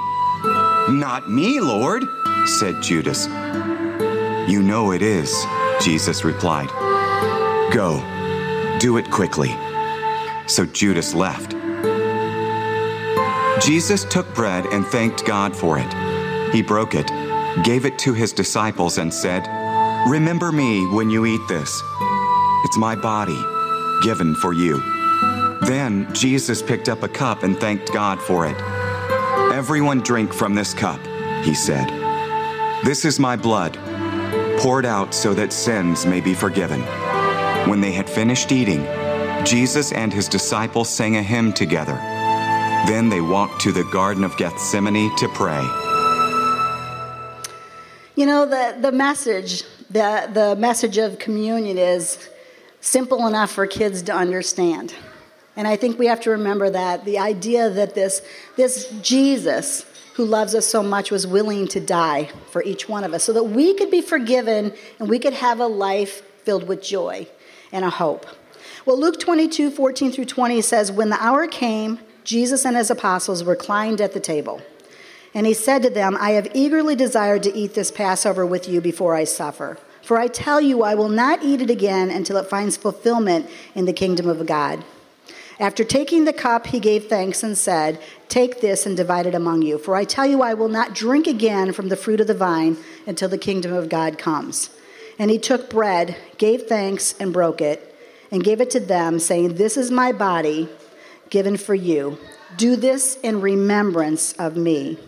Not 0.88 1.28
me, 1.28 1.60
Lord, 1.60 2.04
said 2.46 2.82
Judas. 2.82 3.26
You 4.48 4.62
know 4.62 4.92
it 4.92 5.02
is, 5.02 5.34
Jesus 5.80 6.24
replied. 6.24 6.68
Go, 7.72 8.00
do 8.78 8.96
it 8.98 9.10
quickly. 9.10 9.56
So 10.46 10.64
Judas 10.66 11.14
left. 11.14 11.55
Jesus 13.60 14.04
took 14.04 14.32
bread 14.34 14.66
and 14.66 14.86
thanked 14.86 15.24
God 15.24 15.56
for 15.56 15.78
it. 15.78 16.52
He 16.52 16.62
broke 16.62 16.94
it, 16.94 17.06
gave 17.64 17.86
it 17.86 17.98
to 18.00 18.12
his 18.12 18.32
disciples, 18.32 18.98
and 18.98 19.12
said, 19.12 19.46
Remember 20.08 20.52
me 20.52 20.86
when 20.94 21.08
you 21.10 21.24
eat 21.26 21.40
this. 21.48 21.82
It's 22.64 22.76
my 22.76 22.94
body, 22.94 23.42
given 24.02 24.34
for 24.36 24.52
you. 24.52 24.78
Then 25.62 26.06
Jesus 26.14 26.62
picked 26.62 26.88
up 26.88 27.02
a 27.02 27.08
cup 27.08 27.42
and 27.42 27.58
thanked 27.58 27.92
God 27.92 28.20
for 28.20 28.46
it. 28.46 28.56
Everyone 29.52 30.00
drink 30.00 30.34
from 30.34 30.54
this 30.54 30.74
cup, 30.74 31.00
he 31.42 31.54
said. 31.54 31.88
This 32.84 33.04
is 33.04 33.18
my 33.18 33.36
blood, 33.36 33.78
poured 34.60 34.84
out 34.84 35.14
so 35.14 35.32
that 35.34 35.52
sins 35.52 36.04
may 36.04 36.20
be 36.20 36.34
forgiven. 36.34 36.82
When 37.68 37.80
they 37.80 37.92
had 37.92 38.08
finished 38.08 38.52
eating, 38.52 38.84
Jesus 39.44 39.92
and 39.92 40.12
his 40.12 40.28
disciples 40.28 40.90
sang 40.90 41.16
a 41.16 41.22
hymn 41.22 41.52
together. 41.52 42.15
Then 42.86 43.08
they 43.08 43.20
walked 43.20 43.60
to 43.62 43.72
the 43.72 43.82
Garden 43.82 44.22
of 44.22 44.36
Gethsemane 44.36 45.14
to 45.16 45.28
pray. 45.30 45.60
You 48.14 48.26
know, 48.26 48.46
the, 48.46 48.78
the 48.80 48.92
message, 48.92 49.64
the, 49.90 50.30
the 50.32 50.54
message 50.54 50.96
of 50.96 51.18
communion 51.18 51.78
is 51.78 52.30
simple 52.80 53.26
enough 53.26 53.50
for 53.50 53.66
kids 53.66 54.02
to 54.02 54.14
understand. 54.14 54.94
And 55.56 55.66
I 55.66 55.74
think 55.74 55.98
we 55.98 56.06
have 56.06 56.20
to 56.20 56.30
remember 56.30 56.70
that 56.70 57.04
the 57.04 57.18
idea 57.18 57.70
that 57.70 57.96
this, 57.96 58.22
this 58.54 58.88
Jesus 59.02 59.84
who 60.14 60.24
loves 60.24 60.54
us 60.54 60.64
so 60.64 60.80
much 60.80 61.10
was 61.10 61.26
willing 61.26 61.66
to 61.68 61.80
die 61.80 62.30
for 62.52 62.62
each 62.62 62.88
one 62.88 63.02
of 63.02 63.12
us 63.12 63.24
so 63.24 63.32
that 63.32 63.42
we 63.42 63.74
could 63.74 63.90
be 63.90 64.00
forgiven 64.00 64.72
and 65.00 65.08
we 65.08 65.18
could 65.18 65.34
have 65.34 65.58
a 65.58 65.66
life 65.66 66.22
filled 66.44 66.68
with 66.68 66.84
joy 66.84 67.26
and 67.72 67.84
a 67.84 67.90
hope. 67.90 68.26
Well, 68.84 68.96
Luke 68.96 69.18
22, 69.18 69.72
14 69.72 70.12
through 70.12 70.26
20 70.26 70.62
says, 70.62 70.92
When 70.92 71.10
the 71.10 71.20
hour 71.20 71.48
came, 71.48 71.98
Jesus 72.26 72.64
and 72.64 72.76
his 72.76 72.90
apostles 72.90 73.44
reclined 73.44 74.00
at 74.00 74.12
the 74.12 74.20
table. 74.20 74.60
And 75.32 75.46
he 75.46 75.54
said 75.54 75.82
to 75.82 75.90
them, 75.90 76.16
I 76.18 76.30
have 76.32 76.48
eagerly 76.54 76.96
desired 76.96 77.44
to 77.44 77.54
eat 77.54 77.74
this 77.74 77.92
Passover 77.92 78.44
with 78.44 78.68
you 78.68 78.80
before 78.80 79.14
I 79.14 79.24
suffer. 79.24 79.78
For 80.02 80.18
I 80.18 80.26
tell 80.26 80.60
you, 80.60 80.82
I 80.82 80.96
will 80.96 81.08
not 81.08 81.44
eat 81.44 81.60
it 81.60 81.70
again 81.70 82.10
until 82.10 82.36
it 82.36 82.48
finds 82.48 82.76
fulfillment 82.76 83.48
in 83.74 83.84
the 83.84 83.92
kingdom 83.92 84.28
of 84.28 84.44
God. 84.44 84.84
After 85.60 85.84
taking 85.84 86.24
the 86.24 86.32
cup, 86.32 86.66
he 86.66 86.80
gave 86.80 87.06
thanks 87.06 87.42
and 87.42 87.56
said, 87.56 88.02
Take 88.28 88.60
this 88.60 88.86
and 88.86 88.96
divide 88.96 89.26
it 89.26 89.34
among 89.34 89.62
you. 89.62 89.78
For 89.78 89.94
I 89.94 90.04
tell 90.04 90.26
you, 90.26 90.42
I 90.42 90.54
will 90.54 90.68
not 90.68 90.94
drink 90.94 91.26
again 91.26 91.72
from 91.72 91.88
the 91.88 91.96
fruit 91.96 92.20
of 92.20 92.26
the 92.26 92.34
vine 92.34 92.76
until 93.06 93.28
the 93.28 93.38
kingdom 93.38 93.72
of 93.72 93.88
God 93.88 94.18
comes. 94.18 94.70
And 95.18 95.30
he 95.30 95.38
took 95.38 95.70
bread, 95.70 96.16
gave 96.38 96.62
thanks, 96.64 97.14
and 97.20 97.32
broke 97.32 97.60
it, 97.60 97.94
and 98.30 98.44
gave 98.44 98.60
it 98.60 98.70
to 98.70 98.80
them, 98.80 99.18
saying, 99.18 99.54
This 99.54 99.76
is 99.76 99.90
my 99.90 100.12
body 100.12 100.68
given 101.30 101.56
for 101.56 101.74
you. 101.74 102.18
Do 102.56 102.76
this 102.76 103.16
in 103.22 103.40
remembrance 103.40 104.32
of 104.34 104.56
me. 104.56 104.98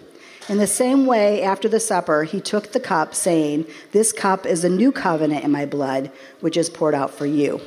In 0.48 0.58
the 0.58 0.66
same 0.66 1.04
way, 1.04 1.42
after 1.42 1.68
the 1.68 1.80
supper, 1.80 2.24
he 2.24 2.40
took 2.40 2.72
the 2.72 2.80
cup, 2.80 3.14
saying, 3.14 3.66
This 3.92 4.12
cup 4.12 4.46
is 4.46 4.64
a 4.64 4.68
new 4.70 4.92
covenant 4.92 5.44
in 5.44 5.50
my 5.50 5.66
blood, 5.66 6.10
which 6.40 6.56
is 6.56 6.70
poured 6.70 6.94
out 6.94 7.10
for 7.10 7.26
you. 7.26 7.60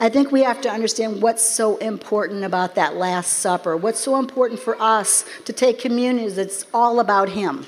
I 0.00 0.08
think 0.08 0.30
we 0.30 0.42
have 0.42 0.60
to 0.62 0.70
understand 0.70 1.20
what's 1.20 1.42
so 1.42 1.76
important 1.78 2.44
about 2.44 2.76
that 2.76 2.94
Last 2.94 3.40
Supper. 3.40 3.76
What's 3.76 4.00
so 4.00 4.18
important 4.18 4.60
for 4.60 4.80
us 4.80 5.24
to 5.44 5.52
take 5.52 5.80
communion 5.80 6.24
is 6.24 6.38
it's 6.38 6.64
all 6.72 7.00
about 7.00 7.28
Him. 7.30 7.66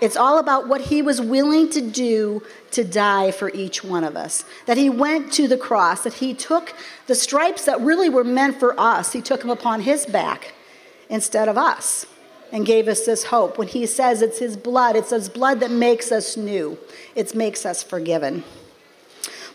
It's 0.00 0.16
all 0.16 0.38
about 0.38 0.66
what 0.66 0.82
He 0.82 1.02
was 1.02 1.20
willing 1.20 1.68
to 1.70 1.80
do 1.80 2.42
to 2.70 2.84
die 2.84 3.30
for 3.30 3.50
each 3.50 3.84
one 3.84 4.04
of 4.04 4.16
us. 4.16 4.44
That 4.66 4.76
He 4.76 4.88
went 4.88 5.32
to 5.34 5.46
the 5.46 5.58
cross, 5.58 6.04
that 6.04 6.14
He 6.14 6.34
took 6.34 6.74
the 7.06 7.14
stripes 7.14 7.64
that 7.66 7.80
really 7.80 8.08
were 8.08 8.24
meant 8.24 8.58
for 8.58 8.78
us, 8.78 9.12
He 9.12 9.20
took 9.20 9.40
them 9.40 9.50
upon 9.50 9.82
His 9.82 10.06
back 10.06 10.54
instead 11.08 11.48
of 11.48 11.58
us 11.58 12.06
and 12.52 12.66
gave 12.66 12.88
us 12.88 13.04
this 13.04 13.24
hope. 13.24 13.58
When 13.58 13.68
He 13.68 13.86
says 13.86 14.22
it's 14.22 14.38
His 14.38 14.56
blood, 14.56 14.96
it's 14.96 15.10
His 15.10 15.28
blood 15.28 15.60
that 15.60 15.70
makes 15.70 16.10
us 16.10 16.36
new, 16.36 16.78
it 17.14 17.34
makes 17.34 17.66
us 17.66 17.82
forgiven. 17.82 18.44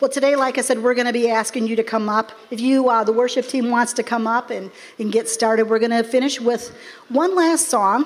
Well, 0.02 0.12
today, 0.12 0.36
like 0.36 0.58
I 0.58 0.62
said, 0.62 0.84
we're 0.84 0.94
going 0.94 1.08
to 1.08 1.14
be 1.14 1.30
asking 1.30 1.68
you 1.68 1.78
to 1.78 1.84
come 1.84 2.10
up. 2.10 2.34
If 2.52 2.60
you, 2.60 2.90
uh, 2.90 3.06
the 3.06 3.14
worship 3.14 3.48
team, 3.48 3.70
wants 3.70 3.94
to 3.94 4.04
come 4.04 4.28
up 4.28 4.50
and, 4.50 4.70
and 5.00 5.10
get 5.10 5.30
started, 5.30 5.70
we're 5.70 5.80
going 5.80 5.92
to 5.92 6.04
finish 6.04 6.40
with 6.40 6.76
one 7.08 7.34
last 7.34 7.70
song. 7.70 8.06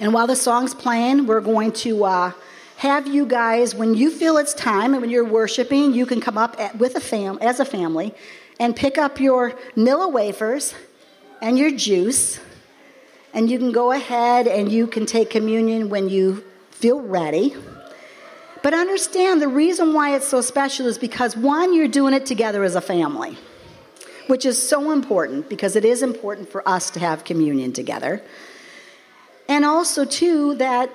And 0.00 0.12
while 0.12 0.26
the 0.26 0.36
song's 0.36 0.74
playing, 0.74 1.26
we're 1.26 1.40
going 1.40 1.72
to 1.72 2.04
uh, 2.04 2.32
have 2.76 3.06
you 3.06 3.26
guys, 3.26 3.74
when 3.74 3.94
you 3.94 4.10
feel 4.10 4.36
it's 4.36 4.54
time 4.54 4.92
and 4.92 5.00
when 5.00 5.10
you're 5.10 5.24
worshiping, 5.24 5.94
you 5.94 6.06
can 6.06 6.20
come 6.20 6.36
up 6.36 6.56
at, 6.58 6.76
with 6.78 6.96
a 6.96 7.00
fam 7.00 7.38
as 7.40 7.60
a 7.60 7.64
family 7.64 8.14
and 8.58 8.74
pick 8.74 8.98
up 8.98 9.20
your 9.20 9.52
Nilla 9.76 10.10
wafers 10.10 10.74
and 11.40 11.58
your 11.58 11.70
juice. 11.70 12.40
And 13.32 13.50
you 13.50 13.58
can 13.58 13.72
go 13.72 13.92
ahead 13.92 14.46
and 14.46 14.70
you 14.70 14.86
can 14.86 15.06
take 15.06 15.30
communion 15.30 15.88
when 15.88 16.08
you 16.08 16.44
feel 16.70 17.00
ready. 17.00 17.54
But 18.62 18.74
understand 18.74 19.42
the 19.42 19.48
reason 19.48 19.92
why 19.92 20.14
it's 20.14 20.26
so 20.26 20.40
special 20.40 20.86
is 20.86 20.98
because 20.98 21.36
one, 21.36 21.74
you're 21.74 21.88
doing 21.88 22.14
it 22.14 22.26
together 22.26 22.64
as 22.64 22.74
a 22.74 22.80
family, 22.80 23.36
which 24.26 24.46
is 24.46 24.60
so 24.60 24.90
important 24.90 25.48
because 25.48 25.76
it 25.76 25.84
is 25.84 26.02
important 26.02 26.48
for 26.48 26.66
us 26.68 26.90
to 26.90 27.00
have 27.00 27.24
communion 27.24 27.72
together. 27.72 28.22
And 29.54 29.64
also, 29.64 30.04
too, 30.04 30.56
that 30.56 30.90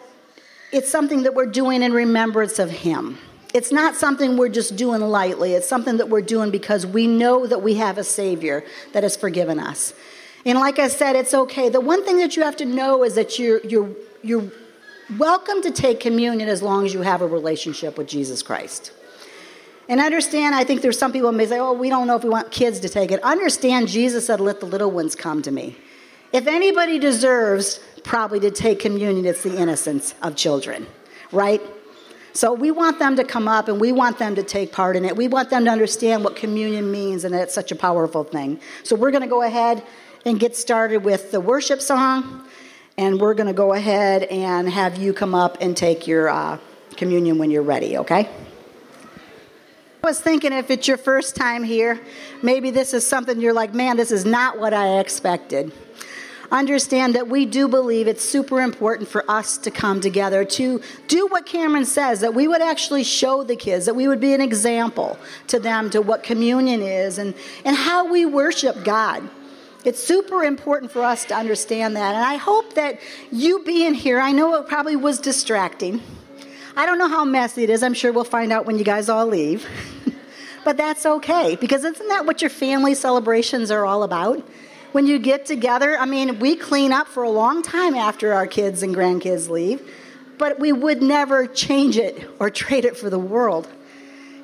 it's 0.74 0.91
something 0.91 1.24
that 1.24 1.34
we're 1.34 1.45
doing 1.45 1.82
in 1.82 1.93
remembrance 1.93 2.60
of 2.60 2.69
Him. 2.69 3.17
It's 3.54 3.72
not 3.72 3.95
something 3.95 4.36
we're 4.36 4.50
just 4.50 4.76
doing 4.76 5.00
lightly. 5.00 5.54
It's 5.54 5.65
something 5.65 5.95
that 5.95 6.10
we're 6.10 6.22
doing 6.22 6.52
because 6.52 6.86
we 6.86 7.08
know 7.08 7.48
that 7.48 7.62
we 7.62 7.76
have 7.76 7.98
a 7.98 8.04
Savior 8.04 8.65
that 8.91 9.04
has 9.04 9.15
forgiven 9.15 9.62
us. 9.62 9.93
And 10.45 10.60
like 10.60 10.78
I 10.78 10.89
said, 10.89 11.15
it's 11.15 11.34
okay. 11.34 11.69
The 11.69 11.80
one 11.80 12.04
thing 12.04 12.17
that 12.17 12.36
you 12.36 12.43
have 12.43 12.58
to 12.58 12.65
know 12.65 13.06
is 13.06 13.15
that 13.15 13.39
you're, 13.39 13.62
you're, 13.65 13.91
you're 14.24 14.52
welcome 15.17 15.62
to 15.62 15.72
take 15.72 16.02
communion 16.02 16.50
as 16.50 16.62
long 16.62 16.86
as 16.86 16.93
you 16.93 17.02
have 17.02 17.22
a 17.22 17.28
relationship 17.28 17.98
with 17.98 18.10
Jesus 18.10 18.43
Christ. 18.43 18.91
And 19.88 20.02
understand, 20.02 20.54
I 20.54 20.65
think 20.65 20.82
there's 20.82 21.00
some 21.00 21.13
people 21.13 21.32
may 21.32 21.45
say, 21.45 21.60
oh, 21.60 21.72
we 21.72 21.89
don't 21.89 22.08
know 22.08 22.17
if 22.17 22.26
we 22.26 22.30
want 22.30 22.52
kids 22.52 22.82
to 22.82 22.89
take 22.89 23.13
it. 23.13 23.24
Understand, 23.24 23.88
Jesus 23.88 24.26
said, 24.26 24.41
let 24.41 24.60
the 24.60 24.65
little 24.65 24.91
ones 24.91 25.15
come 25.15 25.41
to 25.43 25.50
me. 25.50 25.78
If 26.32 26.45
anybody 26.45 27.00
deserves 27.00 27.80
probably 28.10 28.39
to 28.39 28.50
take 28.50 28.80
communion, 28.80 29.24
it's 29.24 29.43
the 29.43 29.56
innocence 29.56 30.15
of 30.24 30.36
children, 30.36 30.88
right? 31.32 31.62
So 32.34 32.54
we 32.54 32.72
want 32.72 32.98
them 32.98 33.15
to 33.17 33.24
come 33.24 33.48
up 33.48 33.67
and 33.67 33.80
we 33.80 33.91
want 33.91 34.17
them 34.17 34.34
to 34.34 34.41
take 34.41 34.72
part 34.72 34.95
in 34.95 35.06
it. 35.06 35.15
We 35.15 35.28
want 35.28 35.52
them 35.52 35.63
to 35.65 35.69
understand 35.69 36.24
what 36.24 36.36
communion 36.36 36.89
means 36.89 37.24
and 37.24 37.36
that 37.36 37.43
it's 37.43 37.54
such 37.54 37.72
a 37.72 37.76
powerful 37.76 38.24
thing. 38.24 38.62
So 38.82 38.95
we're 38.95 39.12
going 39.12 39.22
to 39.22 39.30
go 39.30 39.43
ahead 39.43 39.84
and 40.26 40.39
get 40.39 40.56
started 40.56 41.04
with 41.04 41.30
the 41.30 41.39
worship 41.39 41.84
song 41.84 42.48
and 42.98 43.22
we're 43.22 43.36
going 43.36 43.45
to 43.45 43.54
go 43.54 43.74
ahead 43.74 44.24
and 44.24 44.67
have 44.67 44.98
you 44.98 45.13
come 45.13 45.36
up 45.36 45.60
and 45.62 45.78
take 45.78 46.08
your 46.08 46.30
uh, 46.30 46.58
communion 46.98 47.38
when 47.38 47.52
you're 47.52 47.62
ready, 47.62 47.95
okay? 48.00 48.28
I 50.04 50.08
was 50.08 50.19
thinking 50.19 50.52
if 50.52 50.72
it's 50.72 50.88
your 50.88 50.98
first 50.98 51.36
time 51.36 51.63
here, 51.63 52.00
maybe 52.41 52.72
this 52.72 52.95
is 52.95 53.06
something 53.06 53.39
you're 53.39 53.54
like, 53.54 53.76
man, 53.76 53.98
this 53.98 54.12
is 54.12 54.26
not 54.26 54.58
what 54.58 54.74
I 54.74 54.98
expected. 54.98 55.72
Understand 56.52 57.14
that 57.14 57.28
we 57.28 57.46
do 57.46 57.68
believe 57.68 58.08
it's 58.08 58.24
super 58.24 58.62
important 58.62 59.08
for 59.08 59.30
us 59.30 59.58
to 59.60 59.70
come 59.70 60.02
together 60.02 60.44
to 60.44 60.82
do 61.08 61.28
what 61.28 61.46
Cameron 61.46 61.86
says, 61.86 62.22
that 62.22 62.34
we 62.34 62.48
would 62.48 62.62
actually 62.62 63.04
show 63.04 63.44
the 63.44 63.56
kids, 63.56 63.86
that 63.86 63.96
we 63.96 64.08
would 64.08 64.20
be 64.20 64.34
an 64.34 64.42
example 64.42 65.20
to 65.48 65.60
them 65.60 65.92
to 65.92 66.02
what 66.02 66.24
communion 66.24 66.82
is 66.82 67.20
and, 67.20 67.36
and 67.64 67.76
how 67.76 68.12
we 68.12 68.26
worship 68.26 68.84
God. 68.84 69.30
It's 69.86 70.04
super 70.04 70.44
important 70.44 70.92
for 70.92 71.04
us 71.04 71.24
to 71.26 71.36
understand 71.36 71.96
that. 71.96 72.16
And 72.16 72.26
I 72.26 72.36
hope 72.36 72.74
that 72.74 73.00
you 73.32 73.64
being 73.64 73.94
here, 73.94 74.20
I 74.20 74.32
know 74.32 74.56
it 74.56 74.68
probably 74.68 74.96
was 74.96 75.20
distracting. 75.20 76.02
I 76.76 76.86
don't 76.86 76.98
know 76.98 77.08
how 77.08 77.24
messy 77.26 77.64
it 77.64 77.70
is. 77.70 77.84
I'm 77.84 77.94
sure 77.94 78.12
we'll 78.12 78.24
find 78.24 78.52
out 78.52 78.66
when 78.66 78.78
you 78.78 78.84
guys 78.84 79.08
all 79.08 79.26
leave. 79.26 79.68
but 80.66 80.78
that's 80.78 81.06
okay, 81.06 81.56
because 81.56 81.84
isn't 81.84 82.08
that 82.10 82.26
what 82.26 82.42
your 82.42 82.50
family 82.50 82.94
celebrations 82.94 83.72
are 83.72 83.86
all 83.86 84.04
about? 84.04 84.46
When 84.91 85.06
you 85.06 85.19
get 85.19 85.45
together, 85.45 85.97
I 85.97 86.06
mean, 86.06 86.39
we 86.39 86.56
clean 86.56 86.91
up 86.91 87.08
for 87.08 87.21
a 87.21 87.30
long 87.30 87.62
time 87.62 87.93
after 87.93 88.34
our 88.34 88.47
kids 88.47 88.82
and 88.82 88.95
grandkids 88.95 89.47
leave, 89.47 89.88
but 90.39 90.60
we 90.60 90.71
would 90.71 91.04
never 91.04 91.45
change 91.45 91.95
it 91.95 92.28
or 92.39 92.49
trade 92.49 92.86
it 92.86 92.97
for 92.97 93.10
the 93.10 93.19
world. 93.19 93.67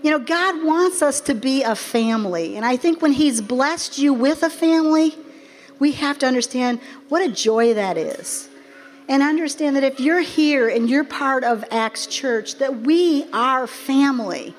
You 0.04 0.12
know, 0.12 0.20
God 0.20 0.64
wants 0.64 1.02
us 1.02 1.20
to 1.22 1.34
be 1.34 1.64
a 1.64 1.76
family. 1.76 2.56
And 2.58 2.64
I 2.64 2.78
think 2.78 3.02
when 3.02 3.14
He's 3.14 3.42
blessed 3.42 3.98
you 3.98 4.14
with 4.14 4.44
a 4.44 4.52
family, 4.52 5.16
we 5.80 5.94
have 5.94 6.20
to 6.20 6.28
understand 6.28 6.80
what 7.10 7.24
a 7.24 7.32
joy 7.32 7.74
that 7.74 7.98
is. 7.98 8.48
And 9.08 9.24
understand 9.24 9.76
that 9.76 9.84
if 9.84 10.00
you're 10.00 10.22
here 10.22 10.70
and 10.70 10.88
you're 10.88 11.04
part 11.04 11.44
of 11.44 11.66
Acts 11.72 12.06
Church, 12.06 12.56
that 12.60 12.82
we 12.82 13.26
are 13.34 13.66
family. 13.66 14.54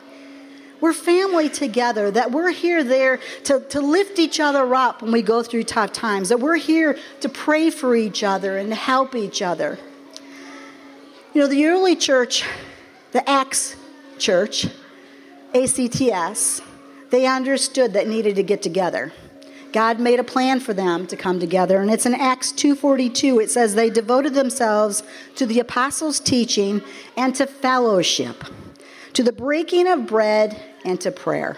We're 0.81 0.93
family 0.93 1.49
together, 1.49 2.11
that 2.11 2.31
we're 2.31 2.51
here 2.51 2.85
there 2.85 3.19
to, 3.45 3.61
to 3.61 3.81
lift 3.81 4.19
each 4.19 4.41
other 4.41 4.75
up 4.75 5.03
when 5.03 5.11
we 5.12 5.23
go 5.23 5.43
through 5.43 5.65
tough 5.65 5.93
times, 5.93 6.29
that 6.29 6.41
we're 6.41 6.57
here 6.57 6.99
to 7.21 7.29
pray 7.29 7.71
for 7.71 7.97
each 7.97 8.23
other 8.23 8.59
and 8.59 8.69
to 8.69 8.75
help 8.75 9.15
each 9.15 9.41
other. 9.41 9.79
You 11.33 11.43
know, 11.43 11.49
the 11.49 11.67
early 11.67 11.97
church, 11.97 12.45
the 13.12 13.29
Acts 13.29 13.77
church, 14.19 14.67
ACTS, 15.55 16.61
they 17.11 17.27
understood 17.27 17.93
that 17.95 18.09
needed 18.09 18.37
to 18.37 18.43
get 18.43 18.62
together. 18.62 19.12
God 19.73 20.01
made 20.01 20.21
a 20.21 20.25
plan 20.25 20.61
for 20.61 20.73
them 20.73 21.07
to 21.07 21.17
come 21.17 21.39
together 21.39 21.81
and 21.81 21.91
it's 21.91 22.07
in 22.07 22.15
Acts 22.15 22.53
2:42 22.53 23.43
it 23.43 23.51
says 23.51 23.75
they 23.75 23.91
devoted 23.91 24.33
themselves 24.33 25.03
to 25.35 25.45
the 25.45 25.61
apostles' 25.61 26.19
teaching 26.19 26.81
and 27.17 27.35
to 27.35 27.47
fellowship, 27.47 28.45
to 29.16 29.22
the 29.22 29.33
breaking 29.33 29.88
of 29.88 30.07
bread 30.07 30.55
and 30.85 31.00
to 31.00 31.11
prayer. 31.11 31.57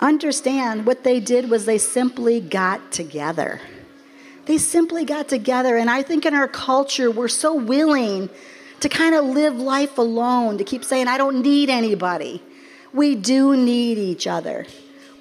Understand 0.00 0.84
what 0.84 1.04
they 1.04 1.20
did 1.20 1.48
was 1.48 1.66
they 1.66 1.78
simply 1.78 2.40
got 2.40 2.90
together. 2.90 3.60
They 4.46 4.58
simply 4.58 5.04
got 5.04 5.28
together 5.28 5.76
and 5.76 5.88
I 5.88 6.02
think 6.02 6.26
in 6.26 6.34
our 6.34 6.48
culture 6.48 7.12
we're 7.12 7.28
so 7.28 7.54
willing 7.54 8.28
to 8.80 8.88
kind 8.88 9.14
of 9.14 9.24
live 9.24 9.54
life 9.54 9.98
alone, 9.98 10.58
to 10.58 10.64
keep 10.64 10.82
saying, 10.82 11.06
I 11.06 11.16
don't 11.16 11.42
need 11.42 11.70
anybody. 11.70 12.42
We 12.92 13.14
do 13.14 13.56
need 13.56 13.96
each 13.96 14.26
other. 14.26 14.66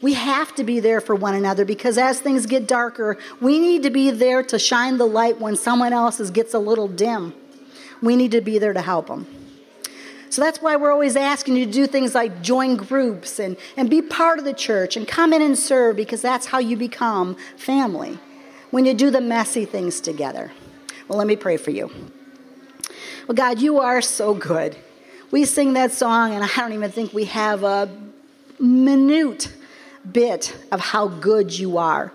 We 0.02 0.14
have 0.14 0.56
to 0.56 0.64
be 0.64 0.80
there 0.80 1.02
for 1.02 1.14
one 1.14 1.36
another 1.36 1.66
because 1.66 2.00
as 2.00 2.20
things 2.20 2.48
get 2.48 2.68
darker, 2.68 3.20
we 3.40 3.60
need 3.60 3.84
to 3.84 3.92
be 3.92 4.10
there 4.10 4.42
to 4.42 4.58
shine 4.58 4.98
the 4.98 5.06
light 5.06 5.40
when 5.40 5.56
someone 5.56 5.94
else's 5.94 6.32
gets 6.32 6.56
a 6.56 6.60
little 6.60 6.88
dim. 6.88 7.36
We 8.02 8.16
need 8.16 8.32
to 8.32 8.42
be 8.42 8.58
there 8.58 8.74
to 8.74 8.82
help 8.82 9.06
them. 9.06 9.28
So 10.30 10.42
that's 10.44 10.62
why 10.62 10.76
we're 10.76 10.92
always 10.92 11.16
asking 11.16 11.56
you 11.56 11.66
to 11.66 11.72
do 11.72 11.88
things 11.88 12.14
like 12.14 12.42
join 12.42 12.76
groups 12.76 13.40
and, 13.40 13.58
and 13.76 13.90
be 13.90 14.02
part 14.02 14.38
of 14.38 14.46
the 14.46 14.54
church 14.54 14.96
and 14.96 15.08
come 15.08 15.34
in 15.34 15.42
and 15.42 15.58
serve 15.58 15.96
because 15.96 16.22
that's 16.22 16.46
how 16.46 16.60
you 16.60 16.78
become 16.78 17.36
family 17.58 18.20
when 18.70 18.86
you 18.86 18.94
do 18.94 19.10
the 19.10 19.22
messy 19.22 19.66
things 19.66 20.00
together. 20.00 20.52
Well, 21.08 21.18
let 21.18 21.26
me 21.26 21.36
pray 21.36 21.58
for 21.58 21.72
you. 21.72 21.90
Well, 23.28 23.36
God, 23.36 23.60
you 23.60 23.80
are 23.80 24.02
so 24.02 24.36
good. 24.36 24.76
We 25.32 25.46
sing 25.46 25.74
that 25.74 25.92
song, 25.92 26.34
and 26.34 26.44
I 26.44 26.48
don't 26.56 26.74
even 26.74 26.92
think 26.92 27.14
we 27.14 27.26
have 27.26 27.64
a 27.64 27.90
minute 28.60 29.52
bit 30.12 30.56
of 30.72 30.80
how 30.80 31.08
good 31.08 31.58
you 31.58 31.78
are. 31.78 32.12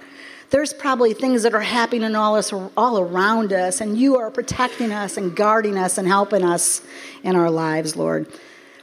There's 0.55 0.73
probably 0.73 1.15
things 1.15 1.43
that 1.43 1.53
are 1.53 1.61
happening 1.61 2.15
all, 2.15 2.37
us, 2.37 2.53
all 2.77 3.01
around 3.01 3.53
us, 3.53 3.81
and 3.81 3.99
you 3.99 4.19
are 4.19 4.31
protecting 4.31 4.93
us 4.93 5.17
and 5.17 5.35
guarding 5.35 5.77
us 5.77 5.99
and 5.99 6.07
helping 6.07 6.45
us 6.45 6.81
in 7.25 7.35
our 7.35 7.51
lives, 7.51 7.97
Lord. 7.97 8.29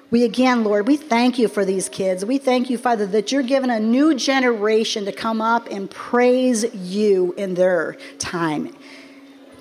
We 0.09 0.25
again, 0.25 0.65
Lord, 0.65 0.85
we 0.85 0.97
thank 0.97 1.39
you 1.39 1.47
for 1.47 1.63
these 1.63 1.87
kids. 1.87 2.25
We 2.25 2.39
thank 2.39 2.69
you, 2.69 2.77
Father, 2.77 3.05
that 3.05 3.31
you're 3.31 3.41
giving 3.41 3.69
a 3.69 3.79
new 3.79 4.13
generation 4.15 5.05
to 5.05 5.13
come 5.13 5.41
up 5.41 5.69
and 5.71 5.89
praise 5.89 6.65
you 6.75 7.33
in 7.37 7.53
their 7.53 7.95
time 8.19 8.75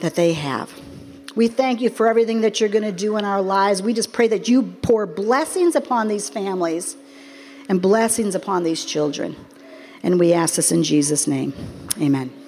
that 0.01 0.17
they 0.17 0.33
have. 0.33 0.73
We 1.37 1.47
thank 1.47 1.81
you 1.81 1.91
for 1.91 2.09
everything 2.09 2.41
that 2.41 2.59
you're 2.59 2.71
going 2.71 2.83
to 2.83 2.91
do 2.91 3.19
in 3.19 3.25
our 3.25 3.41
lives. 3.41 3.83
We 3.83 3.95
just 3.95 4.13
pray 4.13 4.27
that 4.27 4.49
you 4.49 4.65
pour 4.65 5.07
blessings 5.07 5.77
upon 5.77 6.09
these 6.09 6.29
families 6.29 6.97
and 7.69 7.81
blessings 7.81 8.35
upon 8.35 8.65
these 8.65 8.85
children. 8.85 9.37
And 10.03 10.19
we 10.19 10.33
ask 10.33 10.55
this 10.57 10.73
in 10.73 10.83
Jesus' 10.83 11.27
name. 11.27 11.53
Amen. 12.01 12.40